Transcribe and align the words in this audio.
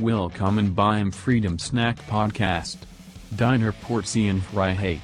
Willkommen 0.00 0.76
beim 0.76 1.10
Freedom 1.10 1.58
Snack 1.58 1.96
Podcast. 2.06 2.78
Deiner 3.36 3.72
Portion 3.72 4.40
Freiheit. 4.40 5.02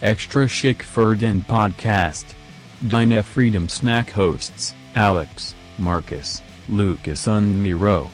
Extra 0.00 0.46
schick 0.46 0.84
für 0.84 1.16
den 1.16 1.42
Podcast. 1.42 2.36
Deine 2.80 3.24
Freedom 3.24 3.68
Snack 3.68 4.14
Hosts, 4.16 4.76
Alex, 4.94 5.56
Marcus, 5.78 6.42
Lucas 6.68 7.26
and 7.26 7.60
Miro. 7.60 8.08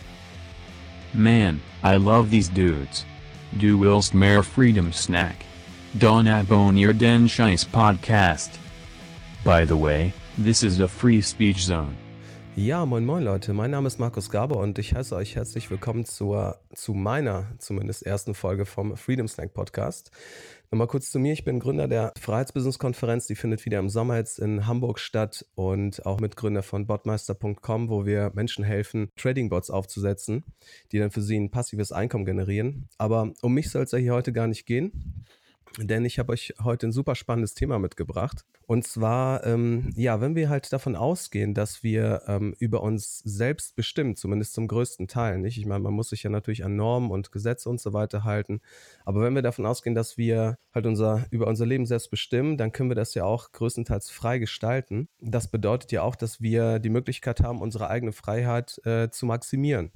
Man, 1.13 1.61
I 1.83 1.97
love 1.97 2.31
these 2.31 2.49
dudes. 2.49 3.05
Du 3.59 3.79
willst 3.79 4.15
mehr 4.15 4.43
Freedom 4.43 4.91
Snack. 4.91 5.45
Don 5.99 6.27
abonnier 6.27 6.95
den 6.95 7.29
Scheiß 7.29 7.67
Podcast. 7.67 8.59
By 9.45 9.67
the 9.67 9.77
way, 9.77 10.15
this 10.39 10.63
is 10.63 10.81
a 10.81 10.89
free 10.89 11.21
speech 11.21 11.67
zone. 11.67 11.95
Ja, 12.57 12.87
moin 12.87 13.05
moin 13.05 13.25
Leute, 13.25 13.53
mein 13.53 13.73
Name 13.73 13.89
ist 13.89 13.99
Markus 13.99 14.31
Gaber 14.31 14.59
und 14.59 14.79
ich 14.79 14.95
heiße 14.95 15.17
euch 15.17 15.35
herzlich 15.35 15.73
willkommen 15.73 16.05
zur, 16.05 16.61
zu 16.73 16.95
meiner 16.95 17.49
zumindest 17.59 18.07
ersten 18.07 18.33
Folge 18.33 18.65
vom 18.65 18.97
Freedom 18.97 19.27
Snack 19.27 19.55
Podcast. 19.55 20.13
Nochmal 20.71 20.87
kurz 20.87 21.11
zu 21.11 21.19
mir, 21.19 21.33
ich 21.33 21.45
bin 21.45 21.59
Gründer 21.59 21.89
der 21.89 22.13
Freiheitsbusiness-Konferenz, 22.17 23.27
die 23.27 23.35
findet 23.35 23.65
wieder 23.65 23.81
im 23.81 23.89
Sommer 23.89 24.19
jetzt 24.19 24.39
in 24.39 24.69
Hamburg 24.69 25.01
statt 25.01 25.45
und 25.57 26.07
auch 26.07 26.21
Mitgründer 26.21 26.63
von 26.63 26.87
botmeister.com, 26.87 27.89
wo 27.89 28.07
wir 28.07 28.31
Menschen 28.35 28.63
helfen, 28.63 29.11
Trading-Bots 29.17 29.71
aufzusetzen, 29.71 30.45
die 30.93 31.01
dann 31.01 31.11
für 31.11 31.23
sie 31.23 31.37
ein 31.37 31.51
passives 31.51 31.91
Einkommen 31.91 32.25
generieren. 32.25 32.89
Aber 32.99 33.33
um 33.43 33.53
mich 33.53 33.69
soll 33.69 33.83
es 33.83 33.91
ja 33.91 33.99
hier 33.99 34.15
heute 34.15 34.33
gar 34.33 34.47
nicht 34.47 34.65
gehen 34.65 35.25
denn 35.79 36.05
ich 36.05 36.19
habe 36.19 36.33
euch 36.33 36.55
heute 36.63 36.87
ein 36.87 36.93
super 36.93 37.15
spannendes 37.15 37.55
Thema 37.55 37.79
mitgebracht. 37.79 38.45
Und 38.67 38.87
zwar, 38.87 39.45
ähm, 39.47 39.93
ja, 39.97 40.21
wenn 40.21 40.35
wir 40.37 40.49
halt 40.49 40.73
davon 40.73 40.97
ausgehen, 40.97 41.53
dass 41.55 41.83
wir 41.83 42.23
ähm, 42.27 42.55
über 42.59 42.83
uns 42.83 43.19
selbst 43.19 43.77
bestimmen, 43.77 44.17
zumindest 44.17 44.55
zum 44.55 44.69
größten 44.69 45.09
Teil, 45.09 45.39
nicht? 45.39 45.59
Ich 45.59 45.67
meine, 45.67 45.81
man 45.81 45.93
muss 45.93 46.11
sich 46.11 46.23
ja 46.23 46.31
natürlich 46.31 46.65
an 46.65 46.77
Normen 46.77 47.11
und 47.11 47.33
Gesetze 47.33 47.69
und 47.69 47.81
so 47.81 47.93
weiter 47.93 48.25
halten. 48.25 48.61
Aber 49.05 49.21
wenn 49.21 49.35
wir 49.35 49.43
davon 49.43 49.67
ausgehen, 49.67 49.95
dass 49.95 50.17
wir 50.17 50.59
halt 50.73 50.87
unser, 50.87 51.27
über 51.31 51.47
unser 51.47 51.67
Leben 51.67 51.87
selbst 51.87 52.11
bestimmen, 52.11 52.57
dann 52.57 52.73
können 52.73 52.91
wir 52.91 52.97
das 52.97 53.15
ja 53.15 53.25
auch 53.25 53.53
größtenteils 53.53 54.11
frei 54.11 54.39
gestalten. 54.39 55.09
Das 55.21 55.49
bedeutet 55.49 55.93
ja 55.93 56.03
auch, 56.03 56.17
dass 56.17 56.41
wir 56.41 56.79
die 56.79 56.91
Möglichkeit 56.91 57.41
haben, 57.41 57.61
unsere 57.61 57.91
eigene 57.91 58.13
Freiheit 58.13 58.81
äh, 58.87 59.11
zu 59.11 59.27
maximieren. 59.27 59.93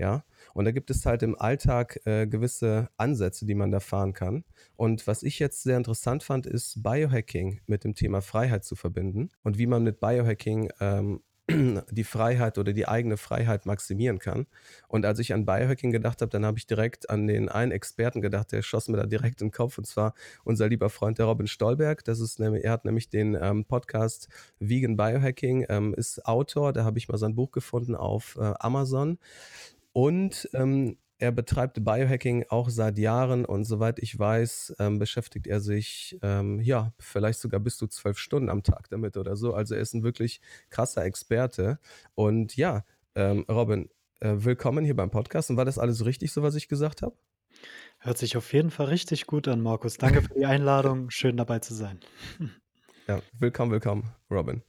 Ja, 0.00 0.24
und 0.54 0.64
da 0.64 0.70
gibt 0.70 0.88
es 0.88 1.04
halt 1.04 1.22
im 1.22 1.38
Alltag 1.38 2.00
äh, 2.06 2.26
gewisse 2.26 2.88
Ansätze, 2.96 3.44
die 3.44 3.54
man 3.54 3.70
da 3.70 3.80
fahren 3.80 4.14
kann. 4.14 4.44
Und 4.74 5.06
was 5.06 5.22
ich 5.22 5.38
jetzt 5.38 5.62
sehr 5.62 5.76
interessant 5.76 6.22
fand, 6.22 6.46
ist 6.46 6.82
Biohacking 6.82 7.60
mit 7.66 7.84
dem 7.84 7.94
Thema 7.94 8.22
Freiheit 8.22 8.64
zu 8.64 8.76
verbinden 8.76 9.28
und 9.42 9.58
wie 9.58 9.66
man 9.66 9.84
mit 9.84 10.00
Biohacking 10.00 10.70
ähm, 10.80 11.20
die 11.90 12.04
Freiheit 12.04 12.56
oder 12.56 12.72
die 12.72 12.88
eigene 12.88 13.18
Freiheit 13.18 13.66
maximieren 13.66 14.18
kann. 14.18 14.46
Und 14.88 15.04
als 15.04 15.18
ich 15.18 15.34
an 15.34 15.44
Biohacking 15.44 15.90
gedacht 15.90 16.22
habe, 16.22 16.30
dann 16.30 16.46
habe 16.46 16.56
ich 16.56 16.66
direkt 16.66 17.10
an 17.10 17.26
den 17.26 17.50
einen 17.50 17.70
Experten 17.70 18.22
gedacht, 18.22 18.52
der 18.52 18.62
schoss 18.62 18.88
mir 18.88 18.96
da 18.96 19.04
direkt 19.04 19.42
in 19.42 19.48
den 19.48 19.52
Kopf, 19.52 19.76
und 19.76 19.86
zwar 19.86 20.14
unser 20.44 20.66
lieber 20.68 20.88
Freund, 20.88 21.18
der 21.18 21.26
Robin 21.26 21.46
Stolberg. 21.46 22.04
Das 22.04 22.20
ist 22.20 22.40
er 22.40 22.72
hat 22.72 22.86
nämlich 22.86 23.10
den 23.10 23.36
ähm, 23.38 23.66
Podcast 23.66 24.28
Vegan 24.60 24.96
Biohacking, 24.96 25.66
ähm, 25.68 25.92
ist 25.92 26.24
Autor, 26.24 26.72
da 26.72 26.84
habe 26.84 26.96
ich 26.96 27.08
mal 27.08 27.18
sein 27.18 27.34
Buch 27.34 27.50
gefunden 27.50 27.94
auf 27.94 28.38
äh, 28.40 28.54
Amazon. 28.60 29.18
Und 29.92 30.48
ähm, 30.54 30.98
er 31.18 31.32
betreibt 31.32 31.84
Biohacking 31.84 32.46
auch 32.48 32.70
seit 32.70 32.98
Jahren 32.98 33.44
und 33.44 33.64
soweit 33.64 33.98
ich 33.98 34.18
weiß, 34.18 34.76
ähm, 34.78 34.98
beschäftigt 34.98 35.46
er 35.46 35.60
sich 35.60 36.18
ähm, 36.22 36.60
ja 36.60 36.94
vielleicht 36.98 37.40
sogar 37.40 37.60
bis 37.60 37.76
zu 37.76 37.86
zwölf 37.88 38.16
Stunden 38.16 38.48
am 38.48 38.62
Tag 38.62 38.88
damit 38.88 39.18
oder 39.18 39.36
so. 39.36 39.52
Also 39.52 39.74
er 39.74 39.82
ist 39.82 39.92
ein 39.92 40.02
wirklich 40.02 40.40
krasser 40.70 41.04
Experte. 41.04 41.78
Und 42.14 42.56
ja, 42.56 42.84
ähm, 43.14 43.44
Robin, 43.50 43.90
äh, 44.20 44.34
willkommen 44.36 44.84
hier 44.84 44.96
beim 44.96 45.10
Podcast. 45.10 45.50
Und 45.50 45.58
war 45.58 45.66
das 45.66 45.78
alles 45.78 46.06
richtig, 46.06 46.32
so 46.32 46.42
was 46.42 46.54
ich 46.54 46.68
gesagt 46.68 47.02
habe? 47.02 47.16
Hört 47.98 48.16
sich 48.16 48.38
auf 48.38 48.52
jeden 48.54 48.70
Fall 48.70 48.86
richtig 48.86 49.26
gut 49.26 49.46
an, 49.46 49.60
Markus. 49.60 49.98
Danke 49.98 50.22
für 50.22 50.32
die 50.34 50.46
Einladung. 50.46 51.10
Schön 51.10 51.36
dabei 51.36 51.58
zu 51.58 51.74
sein. 51.74 52.00
ja, 53.06 53.20
willkommen, 53.38 53.72
willkommen, 53.72 54.04
Robin. 54.30 54.62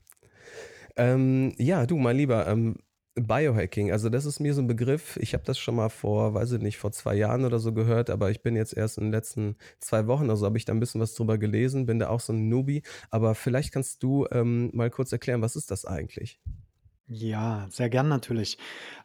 Ähm, 0.97 1.53
ja, 1.57 1.85
du, 1.85 1.97
mein 1.97 2.17
Lieber, 2.17 2.45
ähm, 2.47 2.75
Biohacking, 3.15 3.91
also 3.91 4.07
das 4.09 4.25
ist 4.25 4.39
mir 4.39 4.53
so 4.53 4.61
ein 4.61 4.67
Begriff. 4.67 5.17
Ich 5.17 5.33
habe 5.33 5.43
das 5.43 5.59
schon 5.59 5.75
mal 5.75 5.89
vor, 5.89 6.33
weiß 6.33 6.53
ich 6.53 6.61
nicht, 6.61 6.77
vor 6.77 6.93
zwei 6.93 7.15
Jahren 7.15 7.43
oder 7.43 7.59
so 7.59 7.73
gehört, 7.73 8.09
aber 8.09 8.31
ich 8.31 8.41
bin 8.41 8.55
jetzt 8.55 8.75
erst 8.75 8.97
in 8.97 9.05
den 9.05 9.11
letzten 9.11 9.57
zwei 9.79 10.07
Wochen 10.07 10.25
oder 10.25 10.37
so, 10.37 10.45
habe 10.45 10.57
ich 10.57 10.63
da 10.63 10.73
ein 10.73 10.79
bisschen 10.79 11.01
was 11.01 11.13
drüber 11.13 11.37
gelesen, 11.37 11.85
bin 11.85 11.99
da 11.99 12.07
auch 12.07 12.21
so 12.21 12.31
ein 12.31 12.47
Newbie. 12.47 12.83
Aber 13.09 13.35
vielleicht 13.35 13.73
kannst 13.73 14.01
du 14.03 14.27
ähm, 14.31 14.69
mal 14.73 14.89
kurz 14.89 15.11
erklären, 15.11 15.41
was 15.41 15.57
ist 15.57 15.71
das 15.71 15.83
eigentlich? 15.85 16.39
Ja, 17.13 17.67
sehr 17.69 17.89
gern 17.89 18.07
natürlich. 18.07 18.57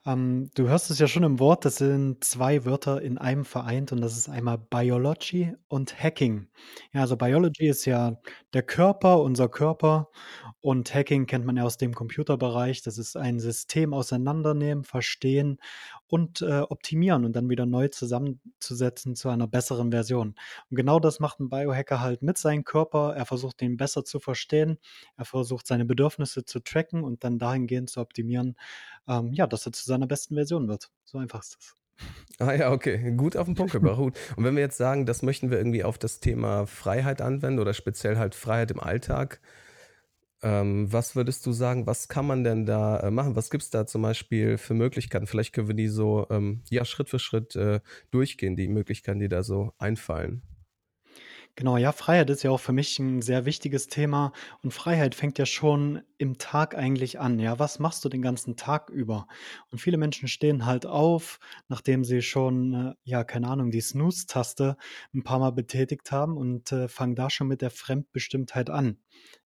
Ähm, 0.05 0.49
du 0.55 0.69
hörst 0.69 0.91
es 0.93 1.01
ja 1.01 1.09
schon 1.09 1.25
im 1.25 1.41
Wort, 1.41 1.65
das 1.65 1.77
sind 1.77 2.23
zwei 2.23 2.65
Wörter 2.65 3.03
in 3.03 3.19
einem 3.19 3.45
vereint 3.45 3.91
und 3.91 4.01
das 4.01 4.17
ist 4.17 4.29
einmal 4.29 4.59
Biology 4.59 5.55
und 5.67 6.01
Hacking. 6.01 6.47
Ja, 6.93 7.01
also 7.01 7.17
Biology 7.17 7.67
ist 7.67 7.85
ja 7.85 8.17
der 8.53 8.63
Körper, 8.63 9.21
unser 9.21 9.49
Körper 9.49 10.09
und 10.61 10.95
Hacking 10.95 11.27
kennt 11.27 11.47
man 11.47 11.57
ja 11.57 11.65
aus 11.65 11.79
dem 11.79 11.95
Computerbereich. 11.95 12.83
Das 12.83 12.97
ist 12.97 13.17
ein 13.17 13.41
System 13.41 13.93
auseinandernehmen, 13.93 14.85
verstehen 14.85 15.59
und 16.09 16.43
äh, 16.43 16.61
optimieren 16.61 17.25
und 17.25 17.35
dann 17.35 17.49
wieder 17.49 17.67
neu 17.67 17.89
zusammenzusetzen 17.89 19.15
zu 19.17 19.29
einer 19.29 19.47
besseren 19.47 19.91
Version. 19.91 20.35
Und 20.71 20.77
genau 20.77 21.01
das 21.01 21.21
macht 21.21 21.41
ein 21.41 21.49
Biohacker 21.49 22.01
halt 22.01 22.23
mit 22.23 22.39
seinem 22.39 22.65
Körper. 22.65 23.15
Er 23.17 23.27
versucht 23.27 23.61
den 23.61 23.77
besser 23.77 24.05
zu 24.05 24.21
verstehen. 24.21 24.79
Er 25.17 25.25
versucht 25.25 25.67
seine 25.67 25.85
Bedürfnisse 25.85 26.45
zu 26.45 26.61
tracken 26.61 27.03
und 27.05 27.25
dann 27.25 27.39
dahingehend 27.39 27.91
zu 27.91 28.01
optimieren, 28.01 28.57
ähm, 29.09 29.33
ja, 29.33 29.47
dass 29.47 29.67
er 29.67 29.73
zu 29.73 29.85
seiner 29.85 30.07
besten 30.07 30.35
Version 30.35 30.69
wird. 30.69 30.91
So 31.05 31.19
einfach 31.19 31.41
ist 31.41 31.57
das. 31.57 31.77
Ah 32.39 32.53
ja, 32.53 32.73
okay. 32.73 33.13
Gut 33.17 33.37
auf 33.37 33.47
den 33.47 33.55
Punkt 33.55 33.73
gebracht. 33.73 33.97
Gut. 33.97 34.19
Und 34.37 34.45
wenn 34.45 34.55
wir 34.55 34.63
jetzt 34.63 34.77
sagen, 34.77 35.07
das 35.07 35.23
möchten 35.23 35.51
wir 35.51 35.59
irgendwie 35.59 35.85
auf 35.85 35.99
das 35.99 36.21
Thema 36.21 36.67
Freiheit 36.67 37.21
anwenden 37.21 37.59
oder 37.59 37.75
speziell 37.75 38.19
halt 38.19 38.35
Freiheit 38.35 38.71
im 38.71 38.81
Alltag, 38.81 39.41
ähm, 40.47 40.93
was 40.93 41.17
würdest 41.17 41.45
du 41.45 41.51
sagen, 41.51 41.89
was 41.89 42.07
kann 42.07 42.25
man 42.25 42.45
denn 42.45 42.67
da 42.67 43.01
äh, 43.01 43.11
machen? 43.11 43.35
Was 43.35 43.51
gibt 43.51 43.65
es 43.65 43.71
da 43.71 43.85
zum 43.85 44.03
Beispiel 44.03 44.59
für 44.59 44.75
Möglichkeiten? 44.75 45.27
Vielleicht 45.27 45.53
können 45.53 45.67
wir 45.67 45.75
die 45.75 45.89
so 45.89 46.29
ähm, 46.31 46.63
ja, 46.71 46.85
Schritt 46.85 47.09
für 47.09 47.19
Schritt 47.19 47.57
äh, 47.57 47.81
durchgehen, 48.13 48.55
die 48.55 48.69
Möglichkeiten, 48.69 49.19
die 49.19 49.29
da 49.29 49.43
so 49.43 49.73
einfallen. 49.79 50.43
Genau, 51.59 51.79
ja, 51.79 51.93
Freiheit 51.93 52.29
ist 52.29 52.43
ja 52.43 52.51
auch 52.51 52.61
für 52.61 52.73
mich 52.75 52.99
ein 52.99 53.23
sehr 53.23 53.47
wichtiges 53.47 53.87
Thema 53.89 54.33
und 54.63 54.73
Freiheit 54.75 55.15
fängt 55.15 55.39
ja 55.39 55.47
schon 55.47 56.03
im 56.19 56.37
Tag 56.37 56.75
eigentlich 56.77 57.19
an. 57.19 57.39
Ja, 57.39 57.59
was 57.59 57.79
machst 57.79 58.05
du 58.05 58.11
den 58.11 58.21
ganzen 58.21 58.57
Tag 58.57 58.91
über? 58.91 59.27
Und 59.71 59.79
viele 59.81 59.97
Menschen 59.97 60.29
stehen 60.29 60.67
halt 60.67 60.85
auf, 60.85 61.41
nachdem 61.69 62.05
sie 62.05 62.21
schon, 62.21 62.75
äh, 62.75 62.95
ja, 63.05 63.25
keine 63.25 63.49
Ahnung, 63.49 63.71
die 63.71 63.81
Snooze-Taste 63.81 64.77
ein 65.15 65.23
paar 65.25 65.39
Mal 65.39 65.51
betätigt 65.53 66.13
haben 66.13 66.37
und 66.37 66.73
äh, 66.73 66.89
fangen 66.89 67.15
da 67.15 67.31
schon 67.31 67.49
mit 67.49 67.63
der 67.63 67.71
Fremdbestimmtheit 67.71 68.69
an. 68.69 68.99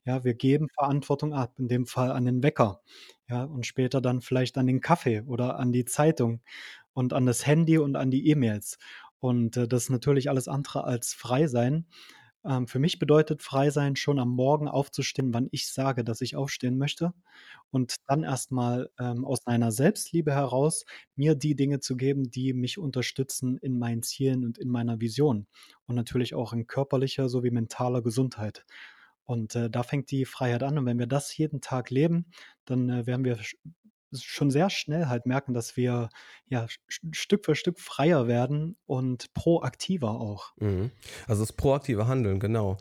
Ja, 0.04 0.25
wir 0.25 0.34
geben 0.34 0.69
Verantwortung 0.75 1.32
ab, 1.32 1.54
in 1.59 1.69
dem 1.69 1.87
Fall 1.87 2.10
an 2.10 2.25
den 2.25 2.43
Wecker, 2.43 2.81
ja, 3.28 3.44
und 3.44 3.66
später 3.66 4.00
dann 4.00 4.20
vielleicht 4.20 4.59
an 4.59 4.66
den 4.66 4.81
Kaffee 4.81 5.20
oder 5.22 5.60
an 5.60 5.70
die 5.70 5.84
Zeitung 5.84 6.41
und 6.93 7.12
an 7.12 7.26
das 7.26 7.47
Handy 7.47 7.78
und 7.78 7.94
an 7.97 8.10
die 8.10 8.28
E-Mails. 8.28 8.78
Und, 9.20 9.56
äh, 9.56 9.69
das 9.69 9.84
ist 9.84 9.91
natürlich 9.91 10.31
alles 10.31 10.48
andere 10.48 10.84
als 10.84 11.14
frei 11.14 11.47
sein. 11.47 11.86
Ähm, 12.44 12.66
für 12.69 12.78
mich 12.78 12.98
bedeutet 12.98 13.42
frei 13.42 13.70
sein 13.70 13.97
schon 13.97 14.19
am 14.19 14.31
Morgen 14.31 14.66
aufzustehen, 14.69 15.34
wann 15.34 15.48
ich 15.53 15.69
sage, 15.72 16.04
dass 16.04 16.22
ich 16.22 16.36
aufstehen 16.36 16.78
möchte 16.78 17.12
und 17.70 17.97
dann 18.06 18.22
erstmal 18.25 18.91
ähm, 18.98 19.25
aus 19.26 19.47
einer 19.47 19.72
Selbstliebe 19.72 20.32
heraus 20.32 20.86
mir 21.16 21.34
die 21.34 21.54
Dinge 21.54 21.81
zu 21.81 21.97
geben, 21.97 22.31
die 22.31 22.54
mich 22.54 22.78
unterstützen 22.78 23.58
in 23.58 23.78
meinen 23.78 24.03
Zielen 24.03 24.44
und 24.47 24.56
in 24.58 24.69
meiner 24.70 25.00
Vision 25.00 25.47
und 25.87 25.97
natürlich 25.97 26.34
auch 26.34 26.52
in 26.54 26.66
körperlicher 26.66 27.28
sowie 27.28 27.50
mentaler 27.50 28.00
Gesundheit. 28.02 28.64
Und, 29.25 29.54
äh, 29.54 29.70
da 29.70 29.82
fängt 29.84 30.10
die 30.10 30.25
Freiheit 30.25 30.62
an 30.62 30.78
und 30.78 30.87
wenn 30.87 30.98
wir 30.98 31.06
das 31.06 31.37
jeden 31.37 31.60
Tag 31.60 31.91
leben, 31.91 32.26
dann, 32.64 32.88
äh, 32.91 33.06
werden 33.06 33.25
wir 33.25 33.38
schon 34.12 34.50
sehr 34.50 34.70
schnell 34.70 35.06
halt 35.06 35.26
merken, 35.26 35.55
dass 35.55 35.76
wir 35.76 36.08
ja 36.46 36.67
Stück 36.88 37.44
für 37.44 37.55
Stück 37.55 37.79
freier 37.79 38.29
werden 38.29 38.76
und 38.87 39.32
proaktiver 39.34 40.11
auch. 40.11 40.52
Mhm. 40.58 40.90
Also 41.26 41.43
das 41.43 41.52
proaktive 41.52 42.06
Handeln, 42.06 42.40
genau. 42.40 42.79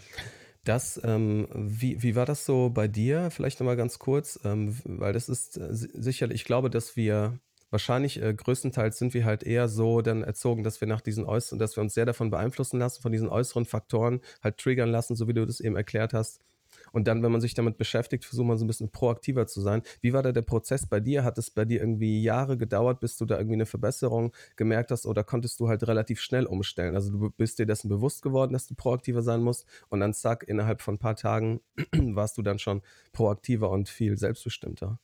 Das, 0.64 1.00
ähm, 1.04 1.48
wie, 1.54 2.02
wie 2.04 2.16
war 2.16 2.26
das 2.26 2.46
so 2.46 2.70
bei 2.70 2.88
dir? 2.88 3.32
Vielleicht 3.32 3.60
nochmal 3.60 3.78
ganz 3.78 3.98
kurz, 3.98 4.40
ähm, 4.44 4.78
weil 4.84 5.14
das 5.14 5.30
ist 5.30 5.58
äh, 5.58 5.68
sicherlich, 5.72 6.42
ich 6.42 6.46
glaube, 6.46 6.70
dass 6.70 6.96
wir 6.96 7.40
wahrscheinlich 7.72 8.22
äh, 8.22 8.34
größtenteils 8.34 8.98
sind 8.98 9.14
wir 9.14 9.26
halt 9.26 9.44
eher 9.44 9.68
so 9.68 10.02
dann 10.02 10.24
erzogen, 10.24 10.64
dass 10.64 10.82
wir 10.82 10.88
nach 10.88 11.02
diesen 11.02 11.26
äußeren, 11.26 11.60
dass 11.60 11.76
wir 11.78 11.82
uns 11.82 11.94
sehr 11.94 12.06
davon 12.06 12.30
beeinflussen 12.30 12.80
lassen, 12.80 13.02
von 13.02 13.12
diesen 13.12 13.30
äußeren 13.30 13.66
Faktoren 13.66 14.22
halt 14.44 14.58
triggern 14.58 14.90
lassen, 14.90 15.16
so 15.16 15.28
wie 15.28 15.34
du 15.34 15.46
das 15.46 15.60
eben 15.60 15.76
erklärt 15.76 16.14
hast. 16.14 16.42
Und 16.92 17.08
dann, 17.08 17.24
wenn 17.24 17.32
man 17.32 17.42
sich 17.42 17.54
damit 17.54 17.78
beschäftigt, 17.78 18.26
versucht 18.26 18.48
man 18.48 18.58
so 18.58 18.66
ein 18.66 18.68
bisschen 18.68 18.92
proaktiver 18.92 19.48
zu 19.48 19.62
sein. 19.62 19.82
Wie 20.02 20.14
war 20.14 20.24
da 20.24 20.32
der 20.32 20.42
Prozess 20.42 20.88
bei 20.88 21.00
dir? 21.00 21.24
Hat 21.24 21.38
es 21.38 21.52
bei 21.52 21.66
dir 21.66 21.80
irgendwie 21.80 22.22
Jahre 22.22 22.58
gedauert, 22.58 23.00
bis 23.00 23.18
du 23.18 23.26
da 23.26 23.38
irgendwie 23.38 23.56
eine 23.56 23.66
Verbesserung 23.66 24.34
gemerkt 24.56 24.92
hast 24.92 25.06
oder 25.06 25.24
konntest 25.24 25.60
du 25.60 25.68
halt 25.68 25.88
relativ 25.88 26.22
schnell 26.22 26.46
umstellen? 26.46 26.96
Also 26.96 27.12
du 27.12 27.30
bist 27.32 27.60
dir 27.60 27.66
dessen 27.66 27.90
bewusst 27.90 28.22
geworden, 28.22 28.54
dass 28.54 28.68
du 28.68 28.76
proaktiver 28.76 29.22
sein 29.22 29.42
musst 29.42 29.66
und 29.90 30.00
dann 30.00 30.14
zack, 30.14 30.44
innerhalb 30.48 30.82
von 30.82 30.96
ein 30.96 31.00
paar 31.00 31.16
Tagen 31.16 31.62
warst 31.94 32.38
du 32.38 32.42
dann 32.42 32.60
schon 32.60 32.82
proaktiver 33.14 33.70
und 33.70 33.90
viel 33.90 34.18
selbstbestimmter. 34.18 35.00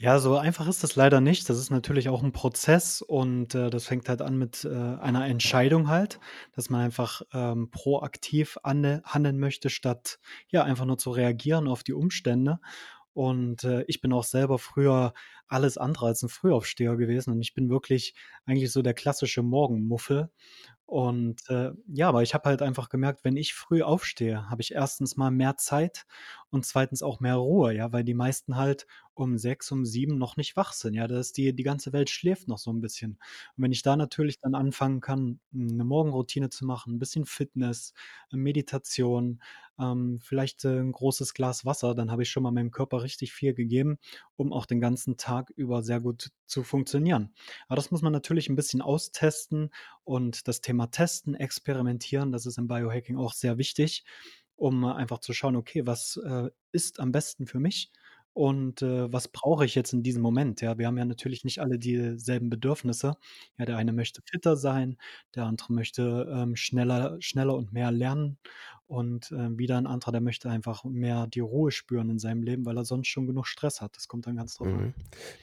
Ja, 0.00 0.20
so 0.20 0.36
einfach 0.36 0.68
ist 0.68 0.84
das 0.84 0.94
leider 0.94 1.20
nicht. 1.20 1.48
Das 1.50 1.58
ist 1.58 1.70
natürlich 1.70 2.08
auch 2.08 2.22
'n 2.22 2.30
Prozess 2.30 3.02
und, 3.02 3.56
äh, 3.56 3.68
das 3.68 3.86
fängt 3.86 4.08
halt 4.08 4.22
an 4.22 4.38
mit, 4.38 4.64
äh, 4.64 4.68
einer 4.68 5.26
Entscheidung 5.26 5.88
halt, 5.88 6.20
dass 6.54 6.70
man 6.70 6.82
einfach, 6.82 7.22
ähm, 7.32 7.68
proaktiv 7.72 8.58
ande 8.62 9.02
handeln 9.04 9.40
möchte, 9.40 9.70
statt, 9.70 10.20
ja, 10.50 10.62
einfach 10.62 10.84
nur 10.84 10.98
zu 10.98 11.10
reagieren 11.10 11.66
auf 11.66 11.82
die 11.82 11.94
Umstände. 11.94 12.60
Und, 13.12 13.64
äh, 13.64 13.82
ich 13.88 14.00
bin 14.00 14.12
auch 14.12 14.22
selber 14.22 14.58
früher 14.60 15.14
alles 15.48 15.78
andere 15.78 16.06
als 16.06 16.22
'n 16.22 16.28
Frühaufsteher 16.28 16.94
gewesen 16.96 17.32
und 17.32 17.40
ich 17.40 17.52
bin 17.54 17.68
wirklich 17.68 18.14
eigentlich 18.46 18.70
so 18.72 18.82
der 18.82 18.94
klassische 18.94 19.42
Morgenmuffel. 19.42 20.30
Und, 20.86 21.40
äh, 21.50 21.72
ja, 21.88 22.08
aber 22.08 22.22
ich 22.22 22.34
habe 22.34 22.48
halt 22.48 22.62
einfach 22.62 22.88
gemerkt, 22.88 23.24
wenn 23.24 23.36
ich 23.36 23.54
früh 23.54 23.82
aufstehe, 23.82 24.48
habe 24.50 24.62
ich 24.62 24.72
erstens 24.74 25.16
mal 25.16 25.30
mehr 25.30 25.56
Zeit 25.58 26.06
und 26.50 26.64
zweitens 26.66 27.02
auch 27.02 27.20
mehr 27.20 27.36
Ruhe, 27.36 27.74
ja, 27.74 27.92
weil 27.92 28.04
die 28.04 28.14
meisten 28.14 28.56
halt 28.56 28.86
um 29.14 29.36
6, 29.38 29.70
um 29.72 29.84
7 29.84 30.16
noch 30.18 30.36
nicht 30.36 30.56
wach 30.56 30.72
sind, 30.72 30.94
ja. 30.94 31.06
Da 31.08 31.18
ist 31.20 31.36
die 31.38 31.54
die 31.54 31.62
ganze 31.64 31.92
Welt 31.92 32.08
schläft 32.10 32.48
noch 32.48 32.58
so 32.58 32.70
'n 32.70 32.80
bisschen. 32.80 33.12
Und 33.56 33.64
wenn 33.64 33.72
ich 33.72 33.82
da 33.82 33.96
natürlich 33.96 34.38
dann 34.40 34.54
anfangen 34.54 35.00
kann, 35.00 35.40
'ne 35.52 35.84
Morgenroutine 35.84 36.50
zu 36.50 36.64
machen, 36.66 36.94
'n 36.94 36.98
bisschen 37.00 37.26
Fitness, 37.26 37.92
Meditation, 38.30 39.40
ähm, 39.80 40.20
vielleicht, 40.22 40.64
äh, 40.64 40.78
'n 40.80 40.92
großes 40.92 41.34
Glas 41.34 41.64
Wasser, 41.64 41.94
dann 41.94 42.10
habe 42.12 42.22
ich 42.22 42.30
schon 42.30 42.42
mal 42.44 42.52
meinem 42.52 42.70
Körper 42.70 43.02
richtig 43.02 43.32
viel 43.32 43.54
gegeben, 43.54 43.98
um 44.36 44.52
auch 44.52 44.66
den 44.66 44.80
ganzen 44.80 45.16
Tag 45.16 45.50
über 45.56 45.82
sehr 45.82 46.00
gut 46.00 46.30
zu 46.46 46.62
funktionieren. 46.64 47.34
Aber 47.68 47.76
das 47.76 47.90
muss 47.90 48.02
man 48.02 48.12
natürlich 48.12 48.48
'n 48.48 48.56
bisschen 48.56 48.80
austesten 48.82 49.70
und 50.04 50.46
das 50.48 50.60
Thema 50.60 50.86
Testen, 50.88 51.34
Experimentieren, 51.34 52.32
das 52.32 52.46
ist 52.46 52.58
im 52.58 52.68
Biohacking 52.68 53.16
auch 53.18 53.32
sehr 53.34 53.58
wichtig, 53.58 54.04
um 54.58 54.84
einfach 54.84 55.18
zu 55.20 55.32
schauen: 55.32 55.56
„Okay, 55.56 55.86
was, 55.86 56.18
äh, 56.24 56.50
ist 56.72 57.00
am 57.00 57.12
besten 57.12 57.46
für 57.46 57.60
mich 57.60 57.92
und, 58.38 58.82
äh, 58.82 59.12
was 59.12 59.28
brauche 59.28 59.64
ich 59.64 59.74
jetzt 59.74 59.92
in 59.92 60.02
diesem 60.02 60.22
Moment?“ 60.22 60.60
Ja, 60.60 60.78
wir 60.78 60.86
haben 60.86 60.96
ja 60.98 61.04
natürlich 61.04 61.44
nicht 61.44 61.60
alle 61.60 61.78
dieselben 61.78 62.50
Bedürfnisse. 62.50 63.16
Ja, 63.58 63.64
der 63.66 63.76
eine 63.78 63.92
möchte 63.92 64.22
fitter 64.24 64.56
sein, 64.56 64.96
der 65.34 65.44
andere 65.46 65.72
möchte, 65.72 66.26
ähm, 66.32 66.56
schneller 66.56 67.16
schneller 67.20 67.54
und 67.56 67.72
mehr 67.72 67.90
lernen 67.92 68.38
und, 68.86 69.32
äh, 69.32 69.58
wieder 69.58 69.76
'n 69.78 69.86
anderer, 69.86 70.12
der 70.12 70.20
möchte 70.20 70.50
einfach 70.50 70.84
mehr 70.84 71.26
die 71.26 71.40
Ruhe 71.40 71.70
spüren 71.72 72.10
in 72.10 72.18
seinem 72.18 72.42
Leben, 72.42 72.64
weil 72.66 72.76
er 72.78 72.84
sonst 72.84 73.08
schon 73.08 73.26
genug 73.26 73.46
Stress 73.46 73.80
hat. 73.80 73.96
Das 73.96 74.08
kommt 74.08 74.26
dann 74.26 74.36
ganz 74.36 74.54
drauf 74.56 74.72
an. 74.74 74.84
Mhm. 74.84 74.94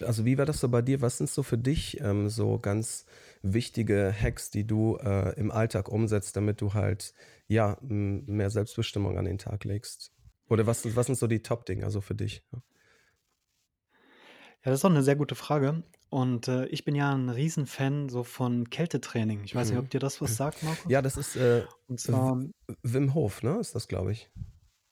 Also, 0.01 0.25
wie 0.25 0.37
war 0.37 0.45
das 0.45 0.59
so 0.59 0.67
bei 0.69 0.81
dir? 0.81 1.01
Was 1.01 1.17
sind 1.19 1.29
so 1.29 1.41
für 1.43 1.57
dich, 1.57 2.01
ähm, 2.01 2.27
so 2.29 2.59
ganz 2.59 3.05
wichtige 3.41 4.13
Hacks, 4.13 4.49
die 4.51 4.67
du, 4.67 4.97
äh, 4.97 5.33
im 5.39 5.51
Alltag 5.51 5.87
umsetzt, 5.89 6.35
damit 6.35 6.59
du 6.59 6.73
halt, 6.73 7.13
ja, 7.47 7.77
mehr 7.81 8.49
Selbstbestimmung 8.49 9.17
an 9.17 9.25
den 9.25 9.37
Tag 9.37 9.63
legst? 9.63 10.11
Oder 10.49 10.67
was 10.67 10.95
was 10.95 11.05
sind 11.07 11.15
so 11.17 11.27
die 11.27 11.41
Top-Dinger 11.41 11.89
so 11.91 12.01
für 12.01 12.15
dich? 12.15 12.43
Ja, 14.65 14.71
das 14.71 14.79
ist 14.79 14.85
auch 14.85 14.89
'ne 14.89 15.03
sehr 15.03 15.15
gute 15.15 15.35
Frage 15.35 15.83
und, 16.09 16.47
äh, 16.47 16.65
ich 16.67 16.85
bin 16.85 16.95
ja 16.95 17.13
'n 17.13 17.29
Riesenfan 17.29 18.09
so 18.09 18.23
von 18.23 18.67
Kältetraining. 18.71 19.43
Ich 19.43 19.53
weiß 19.53 19.69
nicht, 19.69 19.77
Mhm. 19.77 19.79
ob 19.79 19.91
dir 19.91 19.99
das 19.99 20.21
was 20.21 20.35
sagt, 20.35 20.63
Ja, 20.87 21.01
Markus? 21.03 21.03
das 21.03 21.17
ist, 21.17 21.35
äh, 21.35 21.67
Und 21.87 21.99
zwar 21.99 22.39
Wim 22.83 23.13
Hof, 23.13 23.43
ne, 23.43 23.59
ist 23.59 23.75
das, 23.75 23.87
glaube 23.87 24.11
ich, 24.13 24.31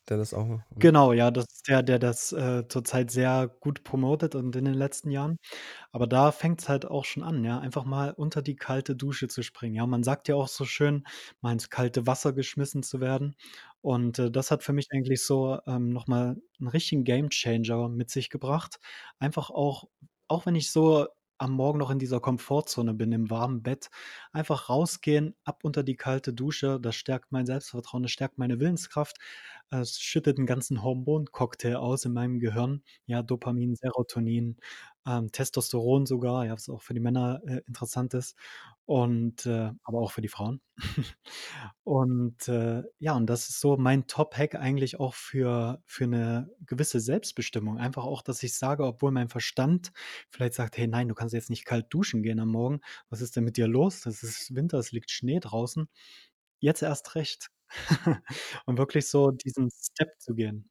der 0.10 0.18
das 0.18 0.34
auch. 0.34 0.60
Genau, 0.80 1.14
ja, 1.14 1.30
das 1.30 1.46
ist 1.54 1.68
der, 1.68 1.84
der 1.84 2.00
das, 2.00 2.32
äh, 2.34 2.68
zurzeit 2.68 3.12
sehr 3.12 3.48
gut 3.60 3.84
promotet 3.84 4.34
und 4.36 4.56
in 4.56 4.66
den 4.66 4.74
letzten 4.74 5.12
Jahren. 5.12 5.38
Aber 5.92 6.08
da 6.08 6.32
fängt's 6.32 6.70
halt 6.70 6.86
auch 6.86 7.06
schon 7.06 7.24
an, 7.24 7.44
ja, 7.44 7.60
einfach 7.60 7.86
mal 7.86 8.12
unter 8.14 8.42
die 8.42 8.56
kalte 8.56 8.96
Dusche 8.96 9.28
zu 9.28 9.44
springen. 9.44 9.76
Ja, 9.76 9.88
man 9.88 10.04
sagt 10.04 10.28
ja 10.30 10.36
auch 10.36 10.48
so 10.48 10.66
schön, 10.66 11.06
mal 11.42 11.54
ins 11.54 11.70
kalte 11.70 12.08
Wasser 12.08 12.34
geschmissen 12.34 12.84
zu 12.84 13.02
werden. 13.02 13.36
Und, 13.82 14.20
äh, 14.20 14.32
das 14.32 14.52
hat 14.52 14.64
für 14.64 14.74
mich 14.74 14.88
eigentlich 14.92 15.24
so, 15.26 15.60
ähm, 15.68 15.90
noch 15.92 16.08
mal 16.08 16.38
'n 16.62 16.68
richtigen 16.70 17.04
Gamechanger 17.04 17.90
mit 17.90 18.10
sich 18.12 18.30
gebracht. 18.30 18.80
Einfach 19.20 19.50
auch 19.52 19.86
auch 20.30 20.46
wenn 20.48 20.56
ich 20.56 20.72
so 20.72 21.08
am 21.44 21.51
Morgen 21.54 21.80
noch 21.80 21.92
in 21.92 22.00
dieser 22.00 22.19
Komfortzone 22.22 22.94
bin, 22.94 23.12
im 23.12 23.30
warmen 23.30 23.63
Bett, 23.63 23.90
einfach 24.31 24.69
rausgehen, 24.69 25.36
ab 25.44 25.60
unter 25.63 25.84
die 25.84 25.95
kalte 25.98 26.34
Dusche. 26.34 26.80
Das 26.81 26.95
stärkt 26.95 27.31
mein 27.31 27.45
Selbstvertrauen, 27.45 28.04
das 28.04 28.12
stärkt 28.12 28.38
meine 28.40 28.60
Willenskraft. 28.60 29.18
Es 29.69 30.00
schüttet 30.00 30.40
'n 30.40 30.45
ganzen 30.45 30.84
Hormoncocktail 30.84 31.75
aus 31.78 32.06
in 32.06 32.13
meinem 32.13 32.40
Gehirn. 32.40 32.84
Ja, 33.07 33.24
Dopamin, 33.24 33.75
Serotonin, 33.75 34.57
ähm, 35.08 35.32
Testosteron 35.32 36.06
sogar, 36.06 36.46
ja, 36.46 36.54
was 36.54 36.70
auch 36.70 36.82
für 36.82 36.94
die 36.94 37.00
Männer, 37.02 37.42
äh, 37.46 37.62
interessant 37.68 38.14
ist 38.14 38.36
und, 38.86 39.46
äh 39.46 39.72
aber 39.84 40.00
auch 40.02 40.12
für 40.12 40.22
die 40.22 40.28
Frauen. 40.30 40.62
Und, 41.84 42.48
äh, 42.50 42.84
ja, 43.00 43.14
und 43.16 43.28
das 43.28 43.50
ist 43.50 43.60
so 43.62 43.78
mein 43.78 44.08
Top-Hack 44.08 44.56
eigentlich 44.56 45.00
auch 45.00 45.14
für 45.16 45.82
für 45.86 46.08
'ne 46.08 46.50
gewisse 46.66 47.00
Selbstbestimmung. 47.02 47.78
Einfach 47.80 48.06
auch, 48.06 48.22
dass 48.22 48.44
ich 48.44 48.56
sage, 48.58 48.86
obwohl 48.86 49.12
mein 49.12 49.30
Verstand 49.30 49.92
vielleicht 50.32 50.54
sagt: 50.56 50.78
„Hey, 50.78 50.88
nein, 50.88 51.08
du 51.10 51.16
kannst 51.16 51.34
jetzt 51.34 51.50
nicht 51.50 51.66
kalt 51.66 51.88
duschen 51.92 52.24
gehen 52.24 52.40
am 52.40 52.50
Morgen. 52.52 52.82
Was 53.10 53.22
ist 53.22 53.36
denn 53.36 53.44
mit 53.46 53.58
dir 53.58 53.68
los? 53.68 54.02
Das 54.02 54.24
ist 54.24 54.56
Winter, 54.56 54.80
es 54.80 54.92
liegt 54.94 55.12
Schnee 55.12 55.40
draußen.“ 55.42 55.88
Jetzt 56.60 56.82
erst 56.84 57.16
recht. 57.16 57.50
Und 58.66 58.78
wirklich 58.80 59.08
so 59.10 59.32
diesen 59.32 59.70
Step 59.72 60.10
zu 60.20 60.36
gehen. 60.36 60.70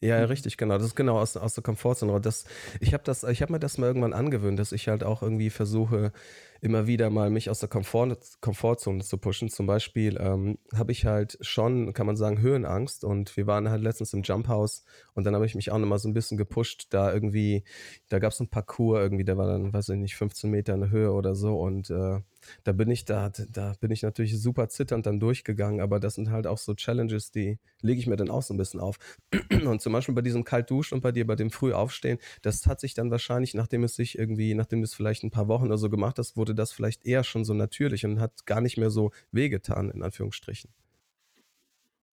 Ja, 0.00 0.18
Mhm. 0.20 0.24
richtig, 0.26 0.56
genau. 0.56 0.76
Das 0.76 0.86
ist 0.88 0.96
genau 0.96 1.18
aus 1.18 1.36
aus 1.36 1.54
der 1.54 1.62
Komfortzone. 1.64 2.20
Das 2.20 2.44
ich 2.80 2.92
habe 2.94 3.04
habe 3.42 3.52
mir 3.52 3.58
das 3.58 3.78
mal 3.78 3.86
irgendwann 3.86 4.12
angewöhnt, 4.12 4.58
dass 4.58 4.72
ich 4.72 4.88
halt 4.88 5.02
auch 5.04 5.22
irgendwie 5.22 5.50
versuche, 5.50 6.12
immer 6.60 6.86
wieder 6.86 7.10
mal 7.10 7.30
mich 7.30 7.50
aus 7.50 7.60
der 7.60 7.68
Komfort 7.68 8.16
Komfortzone 8.40 9.02
zu 9.04 9.18
pushen. 9.18 9.48
Zum 9.48 9.66
Beispiel, 9.66 10.16
ähm, 10.20 10.58
habe 10.74 10.92
ich 10.92 11.06
halt 11.06 11.38
schon, 11.40 11.92
kann 11.92 12.06
man 12.06 12.16
sagen, 12.16 12.40
Höhenangst 12.40 13.04
und 13.04 13.36
wir 13.36 13.46
waren 13.46 13.68
halt 13.70 13.82
letztens 13.82 14.12
im 14.14 14.22
Jump 14.22 14.48
House 14.48 14.84
und 15.14 15.24
dann 15.24 15.34
habe 15.34 15.46
ich 15.46 15.54
mich 15.54 15.70
auch 15.70 15.78
noch 15.78 15.86
mal 15.86 15.98
so 15.98 16.08
'n 16.08 16.14
bisschen 16.14 16.36
gepusht, 16.38 16.86
da 16.90 17.12
irgendwie 17.12 17.64
da 18.08 18.18
gab's 18.18 18.40
'n 18.40 18.48
Parcours 18.48 19.00
irgendwie, 19.00 19.24
der 19.24 19.36
war 19.38 19.46
dann, 19.46 19.72
weiß 19.72 19.90
ich 19.90 19.96
nicht, 19.96 20.16
15 20.16 20.50
Meter 20.50 20.74
in 20.74 20.80
der 20.80 20.90
Höhe 20.90 21.12
oder 21.12 21.34
so 21.34 21.58
und, 21.60 21.90
äh, 21.90 22.20
da 22.64 22.72
bin 22.72 22.90
ich 22.90 23.04
da 23.04 23.30
da 23.50 23.74
bin 23.80 23.90
ich 23.90 24.02
natürlich 24.02 24.40
super 24.40 24.68
zitternd 24.68 25.06
dann 25.06 25.20
durchgegangen, 25.20 25.80
aber 25.80 26.00
das 26.00 26.14
sind 26.14 26.30
halt 26.30 26.46
auch 26.46 26.58
so 26.58 26.74
Challenges, 26.74 27.30
die 27.30 27.58
lege 27.82 28.00
ich 28.00 28.06
mir 28.06 28.16
dann 28.16 28.30
auch 28.30 28.42
so 28.42 28.54
'n 28.54 28.56
bisschen 28.56 28.80
auf. 28.80 28.96
Und 29.66 29.80
zum 29.82 29.92
Beispiel 29.92 30.14
bei 30.14 30.22
diesem 30.22 30.44
Kalt-Duschen 30.44 30.94
und 30.96 31.00
bei 31.02 31.12
dir 31.12 31.26
bei 31.26 31.34
dem 31.36 31.50
Frühaufstehen, 31.50 32.18
das 32.42 32.66
hat 32.66 32.80
sich 32.80 32.94
dann 32.94 33.10
wahrscheinlich, 33.10 33.54
nachdem 33.54 33.84
es 33.84 33.96
sich 33.96 34.18
irgendwie 34.18 34.54
nachdem 34.54 34.80
du 34.80 34.84
es 34.84 34.94
vielleicht 34.94 35.24
'n 35.24 35.30
paar 35.30 35.48
Wochen 35.48 35.66
oder 35.66 35.78
so 35.78 35.90
gemacht 35.90 36.18
hast, 36.18 36.36
wurde 36.36 36.47
das 36.54 36.72
vielleicht 36.72 37.04
eher 37.06 37.24
schon 37.24 37.44
so 37.44 37.54
natürlich 37.54 38.04
und 38.04 38.20
hat 38.20 38.46
gar 38.46 38.60
nicht 38.60 38.78
mehr 38.78 38.90
so 38.90 39.10
wehgetan 39.32 39.90
in 39.90 40.02
Anführungsstrichen. 40.02 40.70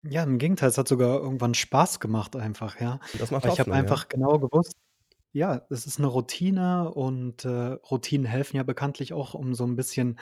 Ja, 0.04 0.24
im 0.24 0.38
Gegenteil, 0.38 0.70
es 0.70 0.78
hat 0.78 0.88
sogar 0.88 1.20
irgendwann 1.20 1.54
Spaß 1.54 2.00
gemacht 2.00 2.36
einfach, 2.36 2.80
ja. 2.80 3.00
Das 3.18 3.32
macht 3.32 3.44
Weil 3.44 3.52
ich 3.54 3.60
habe 3.60 3.72
Hoffnung, 3.72 3.76
ja. 3.76 3.82
einfach 3.82 4.08
genau 4.08 4.40
gewusst 4.40 4.74
ja, 5.34 5.62
es 5.70 5.86
ist 5.88 6.00
'ne 6.00 6.08
Routine 6.08 6.92
und, 6.94 7.46
äh, 7.46 7.50
Routinen 7.92 8.26
helfen 8.26 8.58
ja 8.58 8.64
bekanntlich 8.64 9.14
auch, 9.14 9.34
um 9.36 9.54
so 9.56 9.64
'n 9.66 9.76
bisschen, 9.76 10.20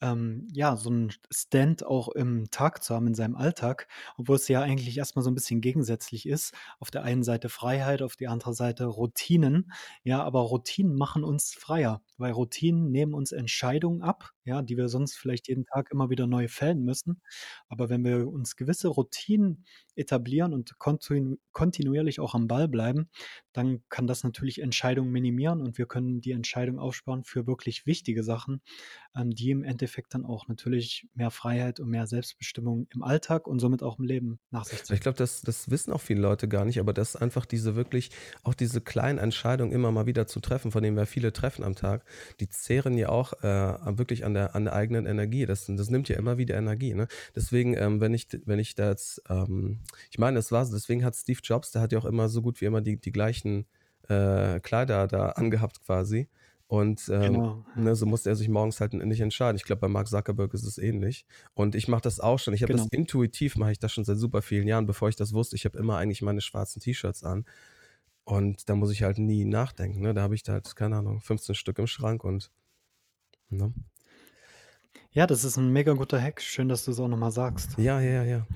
ähm, 0.00 0.48
ja, 0.52 0.76
so 0.76 0.90
'n 0.90 1.12
Stand 1.30 1.86
auch 1.86 2.08
im 2.10 2.50
Tag 2.50 2.82
zu 2.84 2.94
haben 2.94 3.06
in 3.08 3.14
seinem 3.14 3.36
Alltag, 3.36 3.88
obwohl 4.18 4.36
es 4.36 4.48
ja 4.48 4.62
eigentlich 4.62 4.96
erst 4.98 5.16
mal 5.16 5.22
so 5.22 5.30
'n 5.30 5.34
bisschen 5.34 5.60
gegensätzlich 5.60 6.26
ist. 6.28 6.54
Auf 6.80 6.90
der 6.90 7.02
einen 7.04 7.22
Seite 7.24 7.48
Freiheit, 7.50 8.02
auf 8.02 8.16
die 8.16 8.28
andere 8.28 8.54
Seite 8.54 8.86
Routinen. 8.86 9.72
Ja, 10.04 10.22
aber 10.24 10.40
Routinen 10.40 10.96
machen 10.96 11.24
uns 11.24 11.54
freier, 11.54 12.02
weil 12.18 12.32
Routinen 12.32 12.90
nehmen 12.92 13.14
uns 13.14 13.32
Entscheidungen 13.32 14.02
ab, 14.02 14.32
ja, 14.44 14.62
die 14.62 14.76
wir 14.76 14.88
sonst 14.88 15.16
vielleicht 15.18 15.48
jeden 15.48 15.66
Tag 15.66 15.90
immer 15.92 16.10
wieder 16.10 16.26
neu 16.26 16.48
fällen 16.48 16.84
müssen. 16.84 17.20
Aber 17.68 17.90
wenn 17.90 18.04
wir 18.04 18.28
uns 18.28 18.56
gewisse 18.56 18.88
Routinen 18.88 19.64
etablieren 19.96 20.54
und 20.54 20.78
kontinu 20.78 21.36
kontinuierlich 21.52 22.20
auch 22.20 22.34
am 22.34 22.46
Ball 22.48 22.68
bleiben, 22.68 23.10
dann 23.52 23.82
kann 23.88 24.06
das 24.06 24.22
natürlich 24.24 24.47
Entscheidungen 24.56 25.12
minimieren 25.12 25.60
und 25.60 25.76
wir 25.76 25.86
können 25.86 26.22
die 26.22 26.32
Entscheidung 26.32 26.78
aufsparen 26.78 27.24
für 27.24 27.46
wirklich 27.46 27.84
wichtige 27.86 28.22
Sachen, 28.22 28.62
ähm, 29.14 29.30
die 29.30 29.50
im 29.50 29.64
Endeffekt 29.64 30.14
dann 30.14 30.24
auch 30.24 30.48
natürlich 30.48 31.06
mehr 31.14 31.30
Freiheit 31.30 31.80
und 31.80 31.90
mehr 31.90 32.06
Selbstbestimmung 32.06 32.88
im 32.94 33.02
Alltag 33.02 33.46
und 33.46 33.58
somit 33.60 33.82
auch 33.82 33.98
im 33.98 34.04
Leben 34.06 34.38
nach 34.50 34.64
sich 34.64 34.82
Ich 34.90 35.00
ziehen. 35.00 35.00
glaube, 35.00 35.16
das 35.18 35.42
das 35.42 35.70
wissen 35.70 35.92
auch 35.92 36.00
viele 36.00 36.20
Leute 36.20 36.48
gar 36.48 36.64
nicht, 36.64 36.78
aber 36.80 36.92
dass 36.92 37.16
einfach 37.16 37.46
diese 37.46 37.74
wirklich 37.76 38.10
auch 38.42 38.54
diese 38.54 38.80
kleinen 38.80 39.18
Entscheidungen 39.18 39.72
immer 39.72 39.92
mal 39.92 40.06
wieder 40.06 40.26
zu 40.26 40.40
treffen, 40.40 40.70
von 40.72 40.82
denen 40.82 40.96
wir 40.96 41.06
viele 41.06 41.32
treffen 41.32 41.64
am 41.64 41.74
Tag, 41.74 42.04
die 42.40 42.48
zehren 42.48 42.96
ja 42.96 43.08
auch, 43.10 43.32
äh, 43.42 43.98
wirklich 43.98 44.24
an 44.24 44.34
der 44.34 44.54
an 44.54 44.64
der 44.64 44.74
eigenen 44.74 45.06
Energie. 45.06 45.46
Das 45.46 45.66
das 45.66 45.90
nimmt 45.90 46.08
ja 46.08 46.16
immer 46.16 46.38
wieder 46.38 46.56
Energie, 46.56 46.94
ne? 46.94 47.06
Deswegen, 47.36 47.74
ähm, 47.76 48.00
wenn 48.00 48.14
ich 48.14 48.28
wenn 48.46 48.58
ich 48.58 48.74
da 48.74 48.90
jetzt, 48.90 49.22
ähm 49.28 49.80
ich 50.10 50.18
meine, 50.18 50.36
das 50.36 50.52
war 50.52 50.64
so 50.64 50.72
deswegen 50.74 51.04
hat 51.04 51.16
Steve 51.16 51.40
Jobs, 51.42 51.70
der 51.72 51.82
hat 51.82 51.92
ja 51.92 51.98
auch 51.98 52.04
immer 52.06 52.28
so 52.28 52.42
gut 52.42 52.60
wie 52.60 52.64
immer 52.66 52.80
die 52.80 53.00
die 53.00 53.12
gleichen, 53.12 53.66
äh, 54.08 54.60
Kleider 54.60 55.06
da 55.06 55.30
angehabt 55.30 55.80
quasi 55.84 56.28
und, 56.66 57.08
ähm, 57.08 57.20
Genau, 57.20 57.64
ne, 57.74 57.94
so 57.96 58.04
musste 58.06 58.28
er 58.30 58.36
sich 58.36 58.48
morgens 58.48 58.80
halt 58.80 58.92
nicht 58.94 59.20
entscheiden. 59.20 59.56
Ich 59.56 59.64
glaube, 59.64 59.80
bei 59.80 59.88
Mark 59.88 60.08
Zuckerberg 60.08 60.52
ist 60.54 60.64
es 60.64 60.76
ähnlich. 60.78 61.24
Und 61.54 61.74
ich 61.74 61.88
mache 61.88 62.02
das 62.02 62.20
auch 62.20 62.38
schon. 62.38 62.52
Ich 62.54 62.62
habe 62.62 62.72
das 62.72 62.82
Genau. 62.90 63.00
intuitiv 63.02 63.56
mache 63.56 63.72
ich 63.72 63.78
das 63.78 63.92
schon 63.92 64.04
seit 64.04 64.18
super 64.18 64.42
vielen 64.42 64.68
Jahren, 64.68 64.86
bevor 64.86 65.08
ich 65.08 65.16
das 65.16 65.32
wusste. 65.32 65.56
Ich 65.56 65.64
habe 65.64 65.78
immer 65.78 65.96
eigentlich 65.96 66.20
meine 66.22 66.40
schwarzen 66.42 66.80
T-Shirts 66.80 67.24
an 67.24 67.46
und 68.24 68.68
da 68.68 68.74
muss 68.74 68.90
ich 68.92 69.02
halt 69.02 69.18
nie 69.18 69.44
nachdenken, 69.46 70.00
ne? 70.02 70.12
Da 70.14 70.22
habe 70.22 70.34
ich 70.34 70.42
da 70.42 70.52
halt, 70.54 70.76
keine 70.76 70.96
Ahnung, 70.96 71.20
15 71.22 71.54
Stück 71.54 71.78
im 71.78 71.86
Schrank 71.86 72.24
und 72.24 72.50
ne? 73.50 73.72
Ja, 75.12 75.26
das 75.26 75.42
ist 75.44 75.56
'n 75.56 75.72
mega 75.72 75.94
guter 75.94 76.20
Hack. 76.20 76.40
Schön, 76.42 76.68
dass 76.68 76.84
du's 76.84 77.00
auch 77.00 77.08
noch 77.08 77.16
mal 77.16 77.30
sagst. 77.30 77.78
Ja, 77.78 78.00
ja, 78.00 78.24
ja. 78.24 78.46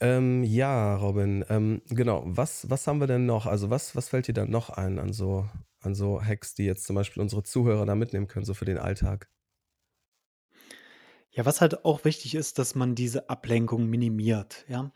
Ähm, 0.00 0.42
ja, 0.42 0.96
Robin, 0.96 1.44
ähm, 1.48 1.82
genau. 1.88 2.22
Was 2.26 2.68
was 2.68 2.86
haben 2.86 2.98
wir 3.00 3.06
denn 3.06 3.26
noch? 3.26 3.46
Also, 3.46 3.70
was 3.70 3.94
was 3.94 4.08
fällt 4.08 4.26
dir 4.28 4.34
da 4.34 4.44
noch 4.46 4.70
ein 4.70 4.98
an 4.98 5.12
so 5.12 5.48
an 5.80 5.94
so 5.94 6.22
Hacks, 6.22 6.54
die 6.54 6.64
jetzt 6.64 6.84
zum 6.84 6.96
Beispiel 6.96 7.22
unsere 7.22 7.42
Zuhörer 7.42 7.86
da 7.86 7.94
mitnehmen 7.94 8.26
können, 8.28 8.44
so 8.44 8.54
für 8.54 8.64
den 8.64 8.78
Alltag? 8.78 9.28
Ja, 11.32 11.46
was 11.46 11.60
halt 11.60 11.84
auch 11.84 12.04
wichtig 12.04 12.34
ist, 12.34 12.58
dass 12.58 12.74
man 12.74 12.94
diese 12.96 13.30
Ablenkung 13.30 13.86
minimiert, 13.88 14.64
ja? 14.68 14.90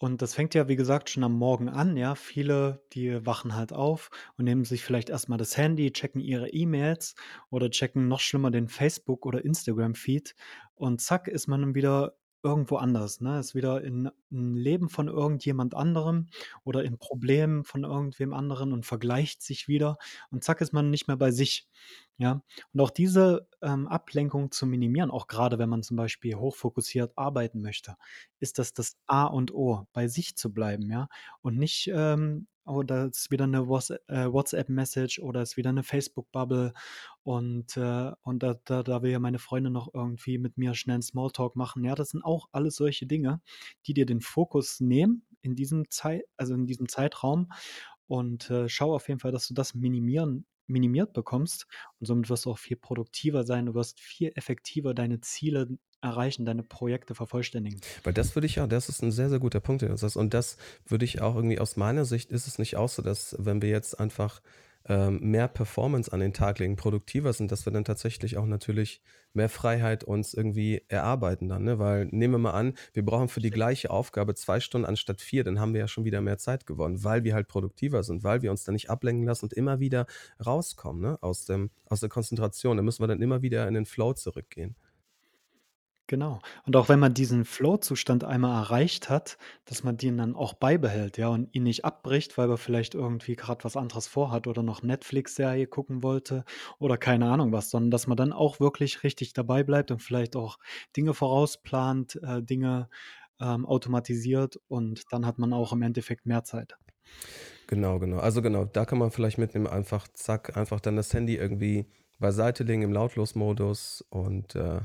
Und 0.00 0.22
das 0.22 0.34
fängt 0.34 0.54
ja, 0.54 0.68
wie 0.68 0.76
gesagt, 0.76 1.10
schon 1.10 1.24
am 1.24 1.32
Morgen 1.36 1.68
an, 1.68 1.96
ja? 1.96 2.14
Viele, 2.14 2.82
die 2.92 3.24
wachen 3.26 3.54
halt 3.56 3.72
auf 3.72 4.10
und 4.36 4.44
nehmen 4.44 4.64
sich 4.64 4.84
vielleicht 4.84 5.08
erst 5.10 5.28
mal 5.30 5.38
das 5.38 5.56
Handy, 5.56 5.90
checken 5.92 6.20
ihre 6.20 6.50
E-Mails 6.50 7.14
oder 7.50 7.70
checken 7.70 8.06
noch 8.06 8.20
schlimmer 8.20 8.50
den 8.50 8.68
Facebook 8.68 9.24
oder 9.26 9.44
Instagram-Feed 9.44 10.34
und 10.74 11.00
zack 11.00 11.26
ist 11.26 11.48
man 11.48 11.62
dann 11.62 11.74
wieder 11.74 12.16
irgendwo 12.44 12.76
anders, 12.76 13.20
ne? 13.20 13.40
Ist 13.40 13.54
wieder 13.54 13.82
in 13.82 14.10
'n 14.30 14.54
Leben 14.54 14.88
von 14.90 15.08
irgendjemand 15.08 15.74
anderem 15.74 16.26
oder 16.64 16.84
in 16.84 16.98
Problemen 16.98 17.64
von 17.64 17.82
irgendwem 17.84 18.32
anderen 18.34 18.72
und 18.72 18.86
vergleicht 18.86 19.42
sich 19.42 19.66
wieder 19.68 19.96
und 20.30 20.44
zack 20.44 20.60
ist 20.60 20.72
man 20.72 20.90
nicht 20.90 21.08
mehr 21.08 21.16
bei 21.16 21.30
sich, 21.32 21.66
ja? 22.18 22.42
Und 22.74 22.80
auch 22.80 22.90
diese, 22.90 23.48
ähm, 23.62 23.88
Ablenkung 23.88 24.50
zu 24.52 24.66
minimieren, 24.66 25.10
auch 25.10 25.26
grade 25.28 25.58
wenn 25.58 25.68
man 25.70 25.82
zum 25.84 25.96
Beispiel 25.98 26.36
hochfokussiert 26.36 27.12
arbeiten 27.16 27.60
möchte, 27.62 27.96
ist 28.40 28.58
das 28.58 28.74
das 28.74 28.96
A 29.06 29.24
und 29.26 29.52
O, 29.54 29.86
bei 29.92 30.08
sich 30.08 30.36
zu 30.36 30.52
bleiben, 30.52 30.90
ja? 30.90 31.08
Und 31.42 31.58
nicht, 31.58 31.90
ähm: 31.94 32.48
„Oh, 32.66 32.82
da 32.82 33.06
ist 33.06 33.30
wieder 33.30 33.46
'ne 33.46 33.68
Whats 33.68 33.90
äh, 34.08 34.32
WhatsApp-Message 34.32 35.20
oder 35.20 35.42
ist 35.42 35.56
wieder 35.56 35.72
'ne 35.72 35.82
Facebook-Bubble 35.84 36.74
und, 37.24 37.76
äh 37.78 38.12
und 38.22 38.42
da 38.42 38.56
da 38.66 38.82
da 38.82 39.02
will 39.02 39.10
ja 39.12 39.18
meine 39.20 39.38
Freundin 39.40 39.72
noch 39.72 39.88
irgendwie 39.94 40.38
mit 40.38 40.58
mir 40.58 40.74
schnell 40.74 40.96
'n 40.98 41.02
Smalltalk 41.02 41.56
machen.“ 41.56 41.84
Ja, 41.84 41.94
das 41.94 42.10
sind 42.10 42.24
auch 42.24 42.48
alles 42.52 42.76
solche 42.76 43.06
Dinge, 43.06 43.40
die 43.86 43.94
dir 43.94 44.06
den 44.06 44.20
Fokus 44.20 44.80
nehmen 44.80 45.24
in 45.42 45.54
diesem 45.56 45.84
Zei 45.90 46.24
also, 46.36 46.54
in 46.54 46.66
diesem 46.66 46.88
Zeitraum 46.88 47.50
und, 48.08 48.50
äh, 48.50 48.68
schau 48.68 48.94
auf 48.94 49.08
jeden 49.08 49.20
Fall, 49.20 49.32
dass 49.32 49.48
du 49.48 49.54
das 49.54 49.74
minimieren 49.74 50.46
minimiert 50.68 51.12
bekommst 51.12 51.66
und 52.00 52.06
somit 52.06 52.28
wirst 52.30 52.44
du 52.46 52.50
auch 52.52 52.58
viel 52.58 52.76
produktiver 52.76 53.44
sein. 53.44 53.66
Du 53.66 53.74
wirst 53.74 54.00
viel 54.00 54.32
effektiver 54.36 54.94
deine 54.94 55.20
Ziele 55.20 55.68
erreichen, 56.00 56.44
deine 56.46 56.62
Projekte 56.62 57.14
vervollständigen. 57.14 57.84
Weil 58.04 58.12
das 58.14 58.34
würde 58.36 58.46
ich 58.46 58.56
ja 58.56 58.66
das 58.66 58.88
ist 58.88 59.02
'n 59.02 59.10
sehr, 59.12 59.28
sehr 59.28 59.38
guter 59.38 59.60
Punkt, 59.60 59.82
den 59.82 59.90
du 59.90 59.96
sagst. 59.96 60.16
Und 60.16 60.34
das 60.34 60.56
würde 60.86 61.04
ich 61.04 61.20
auch 61.20 61.34
irgendwie 61.36 61.58
aus 61.58 61.76
meiner 61.76 62.04
Sicht 62.04 62.30
ist 62.30 62.46
es 62.46 62.58
nicht 62.58 62.76
auch 62.76 62.88
so, 62.88 63.02
dass 63.02 63.36
wenn 63.38 63.62
wir 63.62 63.68
jetzt 63.70 63.98
einfach, 63.98 64.40
mehr 64.88 65.48
Performance 65.48 66.12
an 66.12 66.20
den 66.20 66.32
Tag 66.32 66.58
legen, 66.60 66.76
produktiver 66.76 67.32
sind, 67.34 67.52
dass 67.52 67.66
wir 67.66 67.72
dann 67.72 67.84
tatsächlich 67.84 68.38
auch 68.38 68.46
natürlich 68.46 69.02
mehr 69.34 69.50
Freiheit 69.50 70.02
uns 70.02 70.32
irgendwie 70.32 70.82
erarbeiten 70.88 71.48
dann, 71.48 71.64
ne? 71.64 71.78
Weil 71.78 72.06
nehmen 72.06 72.34
wir 72.34 72.38
mal 72.38 72.52
an, 72.52 72.72
wir 72.94 73.04
brauchen 73.04 73.28
für 73.28 73.40
die 73.40 73.50
gleiche 73.50 73.90
Aufgabe 73.90 74.34
2 74.34 74.60
Stunden 74.60 74.86
anstatt 74.86 75.20
4, 75.20 75.44
dann 75.44 75.60
haben 75.60 75.74
wir 75.74 75.80
ja 75.80 75.88
schon 75.88 76.04
wieder 76.06 76.22
mehr 76.22 76.38
Zeit 76.38 76.64
gewonnen, 76.66 77.04
weil 77.04 77.24
wir 77.24 77.34
halt 77.34 77.48
produktiver 77.48 78.02
sind, 78.02 78.24
weil 78.24 78.40
wir 78.40 78.50
uns 78.50 78.64
da 78.64 78.72
nicht 78.72 78.88
ablenken 78.88 79.26
lassen 79.26 79.44
und 79.44 79.52
immer 79.52 79.78
wieder 79.80 80.06
rauskommen, 80.44 81.02
ne, 81.02 81.18
aus 81.20 81.44
dem 81.44 81.70
aus 81.84 82.00
der 82.00 82.08
Konzentration. 82.08 82.76
Da 82.78 82.82
müssen 82.82 83.02
wir 83.02 83.08
dann 83.08 83.20
immer 83.20 83.42
wieder 83.42 83.68
in 83.68 83.74
den 83.74 83.84
Flow 83.86 84.14
zurückgehen. 84.14 84.74
Genau. 86.08 86.40
Und 86.64 86.74
auch 86.74 86.88
wenn 86.88 86.98
man 86.98 87.12
diesen 87.12 87.44
Flow-Zustand 87.44 88.24
einmal 88.24 88.62
erreicht 88.62 89.10
hat, 89.10 89.36
dass 89.66 89.84
man 89.84 89.98
den 89.98 90.16
dann 90.16 90.34
auch 90.34 90.54
beibehält, 90.54 91.18
ja, 91.18 91.28
und 91.28 91.54
ihn 91.54 91.64
nicht 91.64 91.84
abbricht, 91.84 92.38
weil 92.38 92.48
man 92.48 92.56
vielleicht 92.56 92.94
irgendwie 92.94 93.36
grad 93.36 93.62
was 93.62 93.76
anderes 93.76 94.08
vorhat 94.08 94.46
oder 94.46 94.62
noch 94.62 94.82
Netflix-Serie 94.82 95.66
gucken 95.66 96.02
wollte 96.02 96.44
oder 96.78 96.96
keine 96.96 97.30
Ahnung 97.30 97.52
was, 97.52 97.68
sondern 97.68 97.90
dass 97.90 98.06
man 98.06 98.16
dann 98.16 98.32
auch 98.32 98.58
wirklich 98.58 99.02
richtig 99.04 99.34
dabei 99.34 99.62
bleibt 99.62 99.90
und 99.90 100.00
vielleicht 100.00 100.34
auch 100.34 100.58
Dinge 100.96 101.12
vorausplant, 101.12 102.18
äh, 102.22 102.42
Dinge, 102.42 102.88
ähm, 103.38 103.66
automatisiert 103.66 104.58
und 104.66 105.12
dann 105.12 105.26
hat 105.26 105.38
man 105.38 105.52
auch 105.52 105.74
im 105.74 105.82
Endeffekt 105.82 106.24
mehr 106.24 106.42
Zeit. 106.42 106.78
Genau, 107.66 107.98
genau. 107.98 108.18
Also, 108.18 108.40
genau, 108.40 108.64
da 108.64 108.86
kann 108.86 108.98
man 108.98 109.10
vielleicht 109.10 109.36
mitnehmen, 109.38 109.66
einfach 109.66 110.08
zack, 110.08 110.56
einfach 110.56 110.80
dann 110.80 110.96
das 110.96 111.12
Handy 111.12 111.36
irgendwie 111.36 111.86
beiseite 112.18 112.64
legen 112.64 112.82
im 112.82 112.92
Lautlos-Modus 112.92 114.04
und, 114.08 114.54
äh 114.56 114.80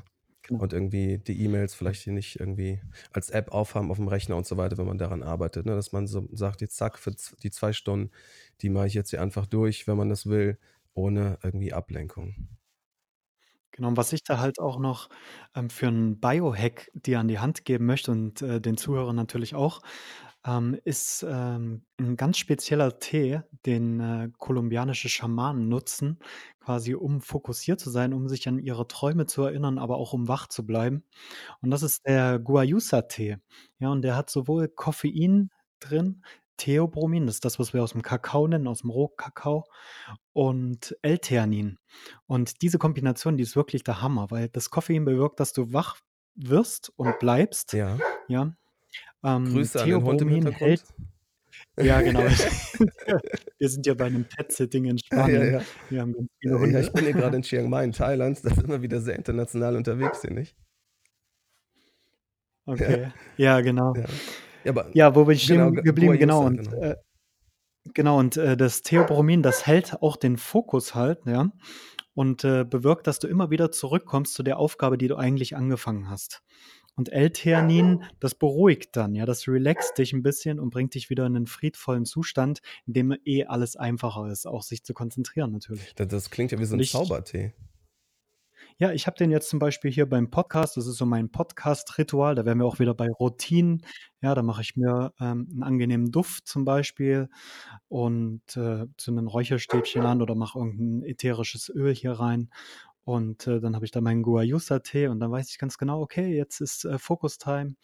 Genau. 0.46 0.60
und 0.60 0.74
irgendwie 0.74 1.18
die 1.20 1.42
E-Mails 1.44 1.76
vielleicht 1.76 2.04
hier 2.04 2.14
nicht 2.14 2.40
irgendwie 2.40 2.82
als 3.12 3.30
App 3.32 3.52
aufhaben 3.52 3.92
aufm 3.92 4.08
Rechner 4.08 4.36
und 4.38 4.46
so 4.48 4.58
weiter, 4.58 4.78
wenn 4.78 4.86
man 4.88 4.98
daran 5.00 5.24
arbeitet, 5.24 5.66
ne? 5.66 5.76
Dass 5.76 5.92
man 5.94 6.08
so 6.08 6.28
sagt: 6.34 6.62
„Jetzt 6.62 6.78
zack, 6.78 7.00
für 7.00 7.12
die 7.44 7.52
2 7.52 7.74
Stunden, 7.74 8.12
die 8.62 8.70
mache 8.70 8.88
ich 8.88 8.94
jetzt 8.94 9.10
hier 9.12 9.22
einfach 9.22 9.48
durch, 9.48 9.88
wenn 9.88 9.98
man 9.98 10.10
das 10.10 10.26
will, 10.28 10.60
ohne 10.94 11.40
irgendwie 11.44 11.74
Ablenkung.“ 11.74 12.50
Genau, 13.76 13.88
und 13.88 13.98
was 13.98 14.14
ich 14.14 14.24
da 14.24 14.38
halt 14.40 14.60
auch 14.60 14.78
noch, 14.78 15.10
ähm, 15.56 15.70
für 15.72 15.88
'n 15.88 16.20
Biohack 16.20 16.92
dir 16.94 17.20
an 17.20 17.28
die 17.28 17.40
Hand 17.40 17.66
geben 17.66 17.88
möchte 17.88 18.12
und, 18.12 18.42
äh, 18.44 18.62
den 18.62 18.78
Zuhörern 18.78 19.16
natürlich 19.16 19.56
auch, 19.56 19.82
ähm, 20.46 20.78
ist, 20.86 21.26
ähm, 21.30 21.84
'n 22.00 22.18
ganz 22.18 22.38
spezieller 22.38 23.00
Tee, 23.00 23.42
den, 23.66 24.00
äh, 24.00 24.30
kolumbianische 24.38 25.10
Schamanen 25.10 25.70
nutzen, 25.70 26.20
quasi 26.60 26.96
um 26.96 27.22
fokussiert 27.22 27.80
zu 27.80 27.90
sein, 27.92 28.14
um 28.14 28.28
sich 28.30 28.48
an 28.48 28.60
ihre 28.60 28.88
Träume 28.88 29.26
zu 29.28 29.44
erinnern, 29.44 29.78
aber 29.80 29.98
auch 29.98 30.14
um 30.14 30.28
wach 30.28 30.48
zu 30.48 30.66
bleiben. 30.66 31.04
Und 31.62 31.72
das 31.72 31.84
ist 31.84 32.06
der 32.08 32.40
Guayusa-Tee. 32.40 33.38
Ja, 33.80 33.92
und 33.92 34.02
der 34.04 34.16
hat 34.18 34.30
sowohl 34.32 34.68
Koffein 34.70 35.52
drin, 35.80 36.24
Theobromin, 36.58 37.26
das 37.28 37.36
ist 37.38 37.46
das, 37.46 37.60
was 37.60 37.74
wir 37.74 37.84
aus'm 37.84 38.02
Kakao 38.04 38.48
nennen, 38.48 38.68
aus'm 38.68 38.90
Rohkakao 38.92 39.66
und 40.34 40.98
L-Theanin. 41.04 41.80
Und 42.28 42.62
diese 42.64 42.78
Kombination, 42.80 43.38
die 43.38 43.44
ist 43.44 43.56
wirklich 43.58 43.84
der 43.84 44.02
Hammer, 44.02 44.32
weil 44.32 44.50
das 44.50 44.70
Koffein 44.72 45.06
bewirkt, 45.06 45.40
dass 45.40 45.54
du 45.54 45.74
wach 45.74 45.98
wirst 46.36 46.92
und 46.98 47.20
bleibst, 47.20 47.74
Ja. 47.74 48.04
ja. 48.28 48.56
Ähm, 49.24 49.46
Grüße 49.46 49.82
an 49.82 49.90
den 49.90 50.04
Hund 50.04 50.22
hält 50.60 50.84
ja, 51.80 52.02
genau. 52.02 52.22
Wir 53.60 53.70
sind 53.70 53.86
ja 53.86 53.94
bei 53.96 54.10
'nem 54.10 54.26
Pet-Sitting 54.26 54.86
in 54.86 54.98
Ja, 55.12 55.28
ja, 55.30 55.44
Spanien. 55.44 55.54
ja. 55.54 55.62
Wir 55.90 56.02
haben 56.02 56.14
ganz 56.14 56.30
viele 56.40 56.54
Äh, 56.54 56.56
ja, 56.56 56.62
Hunde. 56.62 56.82
ich 56.82 56.94
bin 56.94 57.04
hier 57.06 57.14
grade 57.14 57.38
in 57.38 57.44
Chiang 57.44 57.70
Mai 57.70 57.84
in 57.84 57.92
Thailand. 57.92 58.40
Da 58.44 58.50
sind 58.54 58.68
wir 58.70 58.82
wieder 58.82 59.02
sehr 59.02 59.16
international 59.16 59.76
unterwegs 59.76 60.22
hier, 60.22 60.32
nicht? 60.32 60.56
Ja. 62.68 62.74
Okay. 62.74 63.12
Ja, 63.38 63.62
genau. 63.62 63.94
Ja. 63.96 64.06
Ja, 64.64 64.72
aber 64.72 64.90
Ja, 64.94 65.16
wo 65.16 65.26
bin 65.26 65.36
ich 65.36 65.48
genau, 65.48 65.72
geblieben? 65.72 66.18
Genau 66.18 66.46
und, 66.46 66.58
genau. 66.70 66.82
äh 66.82 66.96
genau 67.94 68.18
und, 68.20 68.38
äh, 68.38 68.56
das 68.58 68.82
Theobromin, 68.84 69.44
das 69.44 69.68
hält 69.68 70.02
auch 70.02 70.16
den 70.16 70.38
Fokus 70.38 70.96
halt, 70.96 71.26
ja, 71.26 71.52
und, 72.14 72.44
äh, 72.46 72.64
bewirkt, 72.64 73.08
dass 73.08 73.20
du 73.20 73.28
immer 73.28 73.50
wieder 73.52 73.72
zurückkommst 73.72 74.34
zu 74.34 74.44
der 74.44 74.58
Aufgabe, 74.60 74.98
die 74.98 75.08
du 75.10 75.18
eigentlich 75.18 75.56
angefangen 75.58 76.10
hast. 76.10 76.42
Und 76.98 77.10
L-Theanin, 77.12 78.04
das 78.20 78.36
beruhigt 78.36 78.96
dann, 78.96 79.16
ja, 79.16 79.26
das 79.26 79.48
relaxt 79.48 79.98
dich 79.98 80.14
'n 80.14 80.22
bisschen 80.22 80.60
und 80.60 80.70
bringt 80.70 80.94
dich 80.94 81.10
wieder 81.10 81.26
in 81.26 81.34
'nen 81.34 81.48
friedvollen 81.48 82.06
Zustand, 82.06 82.62
in 82.86 82.94
dem 82.94 83.16
eh 83.26 83.46
alles 83.46 83.76
einfacher 83.76 84.28
ist, 84.32 84.46
auch 84.46 84.62
sich 84.62 84.84
zu 84.84 84.94
konzentrieren 84.94 85.52
natürlich. 85.52 85.96
Da 85.96 86.06
das 86.06 86.30
klingt 86.32 86.52
ja 86.52 86.60
wie 86.60 86.66
so 86.66 86.76
Und 86.76 86.80
'n 86.80 86.82
ich 86.82 86.86
Zaubertee. 86.86 87.54
Ja, 88.80 88.92
ich 88.92 89.06
habe 89.06 89.18
den 89.18 89.30
jetzt 89.30 89.50
zum 89.50 89.60
Beispiel 89.60 89.92
hier 89.92 90.08
beim 90.10 90.32
Podcast. 90.32 90.78
Das 90.78 90.88
ist 90.88 90.98
so 90.98 91.06
mein 91.06 91.30
Podcast-Ritual. 91.30 92.34
Da 92.36 92.44
wären 92.46 92.58
wir 92.58 92.66
auch 92.66 92.80
wieder 92.80 92.96
bei 92.96 93.08
Routinen. 93.10 93.84
Ja, 94.22 94.34
da 94.34 94.42
mache 94.42 94.62
ich 94.64 94.76
mir, 94.76 95.14
ähm, 95.20 95.48
'n 95.54 95.62
angenehmen 95.64 96.12
Duft 96.12 96.48
zum 96.48 96.66
Beispiel 96.66 97.30
und, 97.88 98.42
äh, 98.58 98.88
zünde 98.98 99.22
'n 99.22 99.28
Räucherstäbchen 99.28 100.02
an 100.06 100.22
oder 100.24 100.34
mache 100.36 100.58
irgend 100.58 100.80
'n 100.80 101.04
ätherisches 101.04 101.70
Öl 101.70 101.94
hier 101.94 102.14
rein. 102.14 102.50
Und, 103.06 103.48
äh, 103.48 103.60
dann 103.62 103.76
habe 103.76 103.86
ich 103.86 103.92
da 103.92 104.02
meinen 104.02 104.24
Guayusa-Tee 104.24 105.08
und 105.08 105.20
dann 105.20 105.32
weiß 105.32 105.50
ich 105.52 105.58
ganz 105.60 105.78
genau: 105.78 106.02
„Okay, 106.02 106.36
jetzt 106.38 106.62
ist, 106.62 106.86
äh, 106.86 107.00
Focus-Time.“ 107.00 107.76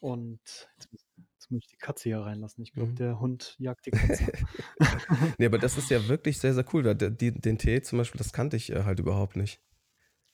Und 0.00 0.40
jetzt 0.78 0.92
muss 0.92 1.06
jetzt 1.38 1.50
muss 1.52 1.60
ich 1.62 1.68
die 1.68 1.76
Katze 1.78 2.04
hier 2.10 2.20
reinlassen. 2.20 2.62
Ich 2.64 2.74
glaube, 2.74 2.92
Mhm. 2.92 2.98
der 2.98 3.20
Hund 3.20 3.56
jagt 3.58 3.86
die 3.86 3.92
Katze. 3.92 4.24
Ne, 5.38 5.46
aber 5.46 5.58
das 5.58 5.76
ist 5.78 5.90
ja 5.90 6.08
wirklich 6.08 6.38
sehr, 6.38 6.54
sehr 6.54 6.64
cool, 6.74 6.84
weil 6.84 6.94
die 6.96 7.32
den 7.32 7.58
Tee 7.58 7.82
zum 7.82 7.98
Beispiel, 7.98 8.18
das 8.18 8.32
kannte 8.32 8.56
ich, 8.56 8.70
äh, 8.72 8.84
halt 8.84 9.00
überhaupt 9.00 9.36
nicht. 9.36 9.60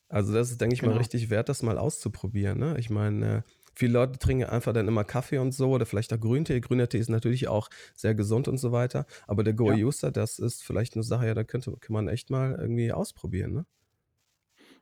Also, 0.08 0.34
das 0.34 0.50
ist, 0.52 0.60
denke 0.60 0.74
ich 0.74 0.82
mal, 0.84 0.94
Genau. 0.94 0.96
richtig 0.96 1.30
wert, 1.30 1.48
das 1.48 1.62
mal 1.62 1.78
auszuprobieren, 1.78 2.58
ne? 2.60 2.76
Ich 2.78 2.90
meine, 2.90 3.38
äh, 3.38 3.42
viele 3.76 3.94
Leute 3.94 4.18
trinken 4.20 4.42
ja 4.42 4.50
einfach 4.50 4.72
dann 4.74 4.88
immer 4.88 5.04
Kaffee 5.04 5.38
und 5.38 5.52
so 5.52 5.70
oder 5.70 5.86
vielleicht 5.86 6.12
auch 6.14 6.20
Grüntee. 6.20 6.60
Grüner 6.60 6.88
Tee 6.88 6.98
ist 7.00 7.10
natürlich 7.10 7.48
auch 7.48 7.70
sehr 7.96 8.14
gesund 8.14 8.48
und 8.48 8.58
so 8.58 8.72
weiter. 8.72 9.06
Aber 9.28 9.44
der 9.44 9.54
Ja. 9.64 9.76
Guayusa, 9.76 10.10
das 10.12 10.38
ist 10.40 10.64
vielleicht 10.64 10.96
'ne 10.96 11.02
Sache, 11.04 11.26
ja, 11.28 11.34
da 11.34 11.44
könnte 11.44 11.72
kann 11.80 11.94
man 11.94 12.08
echt 12.08 12.30
mal 12.30 12.56
irgendwie 12.60 12.92
ausprobieren, 12.92 13.52
ne? 13.54 13.66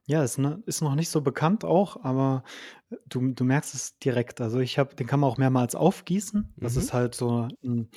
Ja, 0.09 0.23
ist 0.23 0.37
ne 0.37 0.63
ist 0.67 0.83
noch 0.83 0.95
nicht 0.97 1.09
so 1.09 1.23
bekannt 1.23 1.65
auch, 1.65 2.05
aber, 2.05 2.43
äh, 2.91 2.97
du 3.09 3.33
du 3.33 3.45
merkst 3.45 3.75
es 3.75 3.99
direkt. 3.99 4.41
Also, 4.43 4.59
ich 4.61 4.79
habe 4.79 4.95
den 4.95 5.07
kann 5.07 5.19
man 5.21 5.31
auch 5.31 5.39
mehrmals 5.39 5.75
aufgießen. 5.75 6.55
Das 6.61 6.77
ist 6.77 6.93
Mhm. 6.93 6.93
halt 6.93 7.15
so 7.15 7.49
'n 7.63 7.89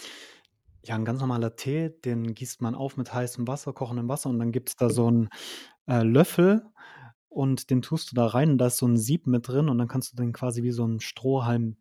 ja, 0.85 0.95
'n 0.95 1.05
ganz 1.05 1.19
normaler 1.21 1.55
Tee, 1.57 1.89
den 2.05 2.33
gießt 2.35 2.61
man 2.61 2.75
auf 2.75 2.97
mit 2.97 3.13
heißem 3.13 3.47
Wasser, 3.47 3.73
kochendem 3.73 4.09
Wasser 4.09 4.29
und 4.31 4.39
dann 4.39 4.51
gibt's 4.53 4.75
da 4.77 4.89
so 4.89 5.07
'n, 5.09 5.29
äh, 5.87 6.03
Löffel 6.03 6.65
und 7.29 7.69
den 7.71 7.81
tust 7.83 8.11
du 8.11 8.15
da 8.15 8.27
rein 8.27 8.51
und 8.51 8.59
da 8.59 8.67
ist 8.67 8.77
so 8.77 8.87
'n 8.87 8.97
Sieb 8.97 9.27
mit 9.27 9.47
drin 9.49 9.69
und 9.69 9.77
dann 9.79 9.87
kannst 9.89 10.13
du 10.13 10.17
den 10.17 10.33
quasi 10.33 10.63
wie 10.63 10.71
so 10.71 10.85
'n 10.85 10.99
Strohhalm, 11.01 11.77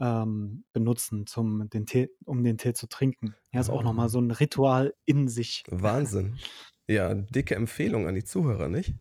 ähm, 0.00 0.64
benutzen 0.74 1.26
zum 1.26 1.70
den 1.70 1.86
Tee 1.86 2.10
um 2.26 2.44
den 2.44 2.58
Tee 2.58 2.74
zu 2.74 2.88
trinken. 2.88 3.36
Ja, 3.52 3.60
ist 3.60 3.70
auch 3.70 3.82
noch 3.84 3.94
mal 3.94 4.08
Ah. 4.08 4.10
so 4.10 4.18
'n 4.20 4.30
Ritual 4.32 4.94
in 5.06 5.28
sich. 5.28 5.64
Wahnsinn. 5.68 6.40
Ja, 6.88 7.14
dicke 7.14 7.54
Empfehlung 7.54 8.06
an 8.08 8.14
die 8.14 8.24
Zuhörer, 8.24 8.68
nicht? 8.68 8.94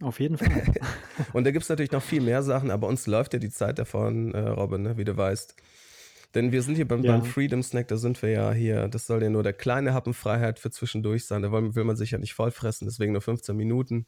Auf 0.00 0.20
jeden 0.20 0.38
Fall. 0.38 0.48
Und 1.32 1.44
da 1.44 1.50
gibt's 1.50 1.68
natürlich 1.68 1.92
noch 1.92 2.02
viel 2.02 2.20
mehr 2.20 2.42
Sachen, 2.42 2.70
aber 2.70 2.86
uns 2.86 3.06
läuft 3.06 3.32
ja 3.32 3.38
die 3.38 3.50
Zeit 3.50 3.78
davon, 3.78 4.32
äh, 4.32 4.40
Robin, 4.40 4.82
ne, 4.82 4.96
wie 4.96 5.04
du 5.04 5.16
weißt. 5.16 5.56
Denn 6.34 6.52
wir 6.52 6.62
sind 6.62 6.76
hier 6.76 6.86
beim, 6.86 7.02
Ja. 7.02 7.12
beim 7.12 7.24
Freedom 7.24 7.62
Snack, 7.62 7.88
da 7.88 7.96
sind 7.96 8.20
wir 8.22 8.30
ja 8.30 8.52
hier, 8.52 8.88
das 8.88 9.06
soll 9.06 9.22
ja 9.22 9.30
nur 9.30 9.42
der 9.42 9.54
kleine 9.54 9.94
Happen 9.94 10.14
Freiheit 10.14 10.58
für 10.58 10.70
zwischendurch 10.70 11.24
sein. 11.26 11.42
Da 11.42 11.50
will, 11.50 11.74
will 11.74 11.84
man 11.84 11.96
sich 11.96 12.10
ja 12.10 12.18
nicht 12.18 12.34
vollfressen, 12.34 12.86
deswegen 12.86 13.12
nur 13.12 13.22
15 13.22 13.56
Minuten. 13.56 14.06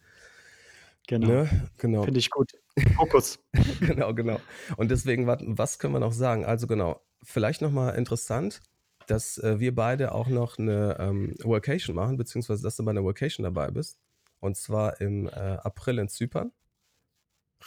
Genau. 1.08 1.26
Ne? 1.26 1.48
Genau. 1.78 2.04
Finde 2.04 2.20
ich 2.20 2.30
gut. 2.30 2.52
Fokus. 2.94 3.38
genau, 3.80 4.14
genau. 4.14 4.38
Und 4.76 4.90
deswegen, 4.90 5.26
was 5.26 5.78
können 5.78 5.94
wir 5.94 6.00
noch 6.00 6.12
sagen? 6.12 6.44
Also 6.44 6.66
genau, 6.66 7.00
vielleicht 7.22 7.62
nochmal 7.62 7.96
interessant, 7.96 8.60
dass 9.06 9.38
äh, 9.38 9.58
wir 9.58 9.74
beide 9.74 10.12
auch 10.12 10.28
noch 10.28 10.58
eine 10.58 10.98
ähm, 11.00 11.34
Workation 11.42 11.96
machen, 11.96 12.16
beziehungsweise 12.16 12.62
dass 12.62 12.76
du 12.76 12.84
bei 12.84 12.92
einer 12.92 13.02
Workation 13.02 13.44
dabei 13.44 13.70
bist. 13.70 13.98
Und 14.40 14.56
zwar 14.56 15.00
im 15.00 15.26
äh, 15.28 15.30
April 15.30 15.98
in 15.98 16.08
Zypern. 16.08 16.52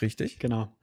Richtig? 0.01 0.39
Genau. 0.39 0.75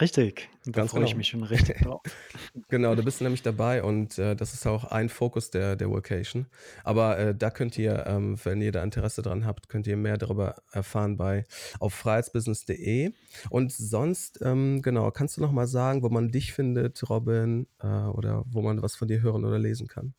Richtig. 0.00 0.48
Da 0.64 0.70
Ganz 0.72 0.90
freue 0.92 1.04
ich 1.04 1.10
genau. 1.10 1.18
mich 1.18 1.28
schon 1.28 1.42
richtig 1.42 1.78
drauf. 1.82 2.00
Genau, 2.68 2.94
du 2.94 3.02
bist 3.02 3.20
nämlich 3.20 3.42
dabei 3.42 3.82
und 3.82 4.18
äh, 4.18 4.34
das 4.34 4.54
ist 4.54 4.66
auch 4.66 4.84
ein 4.84 5.10
Fokus 5.10 5.50
der, 5.50 5.76
der 5.76 5.90
Workation. 5.90 6.46
Aber 6.84 7.18
äh, 7.18 7.34
da 7.34 7.50
könnt 7.50 7.76
ihr, 7.78 8.06
ähm, 8.06 8.38
wenn 8.44 8.62
ihr 8.62 8.72
da 8.72 8.82
Interesse 8.82 9.20
dran 9.20 9.44
habt, 9.44 9.68
könnt 9.68 9.86
ihr 9.86 9.96
mehr 9.96 10.16
darüber 10.16 10.56
erfahren 10.72 11.18
bei 11.18 11.44
auf 11.78 11.92
freiheitsbusiness.de. 11.92 13.12
Und 13.50 13.72
sonst, 13.72 14.40
ähm, 14.42 14.80
genau, 14.80 15.10
kannst 15.10 15.36
du 15.36 15.42
noch 15.42 15.52
mal 15.52 15.66
sagen, 15.66 16.02
wo 16.02 16.08
man 16.08 16.30
dich 16.30 16.54
findet, 16.54 17.08
Robin, 17.10 17.66
äh, 17.80 17.86
oder 17.86 18.44
wo 18.46 18.62
man 18.62 18.80
was 18.80 18.96
von 18.96 19.08
dir 19.08 19.20
hören 19.20 19.44
oder 19.44 19.58
lesen 19.58 19.88
kann? 19.88 20.14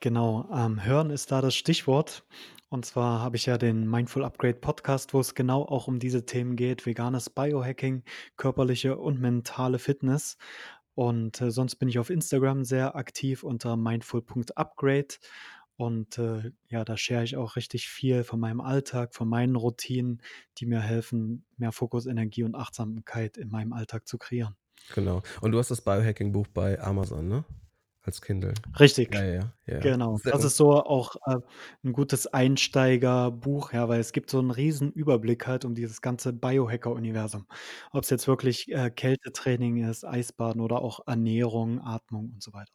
Genau, 0.00 0.48
ähm, 0.54 0.84
hören 0.84 1.10
ist 1.10 1.32
da 1.32 1.40
das 1.40 1.56
Stichwort. 1.56 2.24
Und 2.68 2.84
zwar 2.84 3.20
habe 3.20 3.36
ich 3.36 3.46
ja 3.46 3.56
den 3.58 3.88
Mindful 3.88 4.24
Upgrade 4.24 4.58
Podcast, 4.58 5.14
wo 5.14 5.20
es 5.20 5.34
genau 5.34 5.62
auch 5.62 5.88
um 5.88 5.98
diese 5.98 6.26
Themen 6.26 6.54
geht, 6.54 6.84
veganes 6.84 7.30
Biohacking, 7.30 8.04
körperliche 8.36 8.98
und 8.98 9.20
mentale 9.20 9.78
Fitness. 9.78 10.36
Und 10.94 11.40
äh, 11.40 11.50
sonst 11.50 11.76
bin 11.76 11.88
ich 11.88 11.98
auf 11.98 12.10
Instagram 12.10 12.64
sehr 12.64 12.94
aktiv 12.94 13.42
unter 13.42 13.76
mindful.upgrade. 13.76 15.16
Und 15.76 16.18
äh, 16.18 16.50
ja, 16.68 16.84
da 16.84 16.96
share 16.96 17.24
ich 17.24 17.36
auch 17.36 17.56
richtig 17.56 17.88
viel 17.88 18.22
von 18.22 18.38
meinem 18.38 18.60
Alltag, 18.60 19.14
von 19.14 19.28
meinen 19.28 19.56
Routinen, 19.56 20.22
die 20.58 20.66
mir 20.66 20.80
helfen, 20.80 21.44
mehr 21.56 21.72
Fokus, 21.72 22.06
Energie 22.06 22.42
und 22.42 22.54
Achtsamkeit 22.54 23.36
in 23.36 23.48
meinem 23.48 23.72
Alltag 23.72 24.06
zu 24.06 24.18
kreieren. 24.18 24.56
Genau. 24.94 25.22
Und 25.40 25.52
du 25.52 25.58
hast 25.58 25.70
das 25.70 25.80
Biohacking-Buch 25.80 26.48
bei 26.48 26.80
Amazon, 26.80 27.28
ne? 27.28 27.44
Als 28.08 28.22
Kindle. 28.22 28.54
Richtig. 28.80 29.14
Ja, 29.14 29.22
ja, 29.22 29.52
ja. 29.66 29.80
Genau, 29.80 30.18
das 30.24 30.42
ist 30.42 30.56
so 30.56 30.82
auch 30.82 31.16
äh, 31.26 31.36
ein 31.84 31.92
gutes 31.92 32.26
Einsteigerbuch, 32.26 33.74
ja, 33.74 33.86
weil 33.90 34.00
es 34.00 34.12
gibt 34.12 34.30
so 34.30 34.38
einen 34.38 34.50
riesen 34.50 34.90
Überblick 34.92 35.46
halt 35.46 35.66
um 35.66 35.74
dieses 35.74 36.00
ganze 36.00 36.32
Biohacker-Universum. 36.32 37.44
Ob 37.92 38.04
es 38.04 38.08
jetzt 38.08 38.26
wirklich 38.26 38.72
äh, 38.72 38.88
Kältetraining 38.88 39.86
ist, 39.86 40.06
Eisbaden 40.06 40.62
oder 40.62 40.80
auch 40.80 41.06
Ernährung, 41.06 41.82
Atmung 41.82 42.30
und 42.32 42.42
so 42.42 42.54
weiter. 42.54 42.72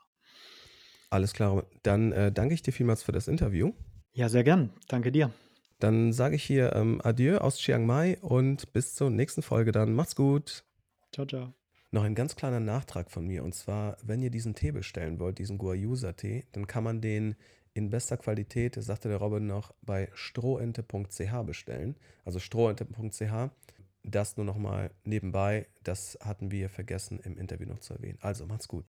Alles 1.09 1.33
klar. 1.33 1.65
Dann 1.81 2.11
äh, 2.11 2.31
danke 2.31 2.53
ich 2.53 2.61
dir 2.61 2.71
vielmals 2.71 3.01
für 3.01 3.11
das 3.11 3.27
Interview. 3.27 3.73
Ja, 4.11 4.29
sehr 4.29 4.43
gern. 4.43 4.69
Danke 4.87 5.11
dir. 5.11 5.31
Dann 5.79 6.13
sage 6.13 6.35
ich 6.35 6.43
hier 6.43 6.75
ähm, 6.75 7.01
Adieu 7.03 7.39
aus 7.39 7.57
Chiang 7.57 7.87
Mai 7.87 8.19
und 8.21 8.71
bis 8.71 8.93
zur 8.93 9.09
nächsten 9.09 9.41
Folge 9.41 9.71
dann. 9.71 9.95
Macht's 9.95 10.15
gut. 10.15 10.63
Ciao, 11.11 11.25
ciao. 11.25 11.62
Noch 11.93 12.05
ein 12.05 12.15
ganz 12.15 12.35
kleiner 12.35 12.59
Nachtrag 12.59 13.11
von 13.11 13.27
mir 13.27 13.43
und 13.43 13.53
zwar, 13.53 13.97
wenn 14.01 14.23
ihr 14.23 14.31
diesen 14.31 14.55
Tee 14.55 14.71
bestellen 14.71 15.19
wollt, 15.19 15.37
diesen 15.37 15.59
Guayusa-Tee, 15.59 16.43
dann 16.51 16.65
kann 16.65 16.83
man 16.83 17.01
den 17.01 17.35
in 17.75 17.91
bester 17.91 18.17
Qualität, 18.17 18.73
sagte 18.79 19.09
der 19.09 19.19
Robin 19.19 19.45
noch, 19.45 19.75
bei 19.83 20.09
strohente.ch 20.15 21.43
bestellen. 21.45 21.95
Also 22.25 22.39
strohente.ch. 22.39 23.51
Das 24.01 24.37
nur 24.37 24.45
noch 24.47 24.57
mal 24.57 24.89
nebenbei, 25.03 25.67
das 25.83 26.17
hatten 26.19 26.49
wir 26.49 26.67
vergessen 26.67 27.19
im 27.19 27.37
Interview 27.37 27.67
noch 27.67 27.79
zu 27.79 27.93
erwähnen. 27.93 28.17
Also 28.21 28.47
macht's 28.47 28.67
gut. 28.67 28.85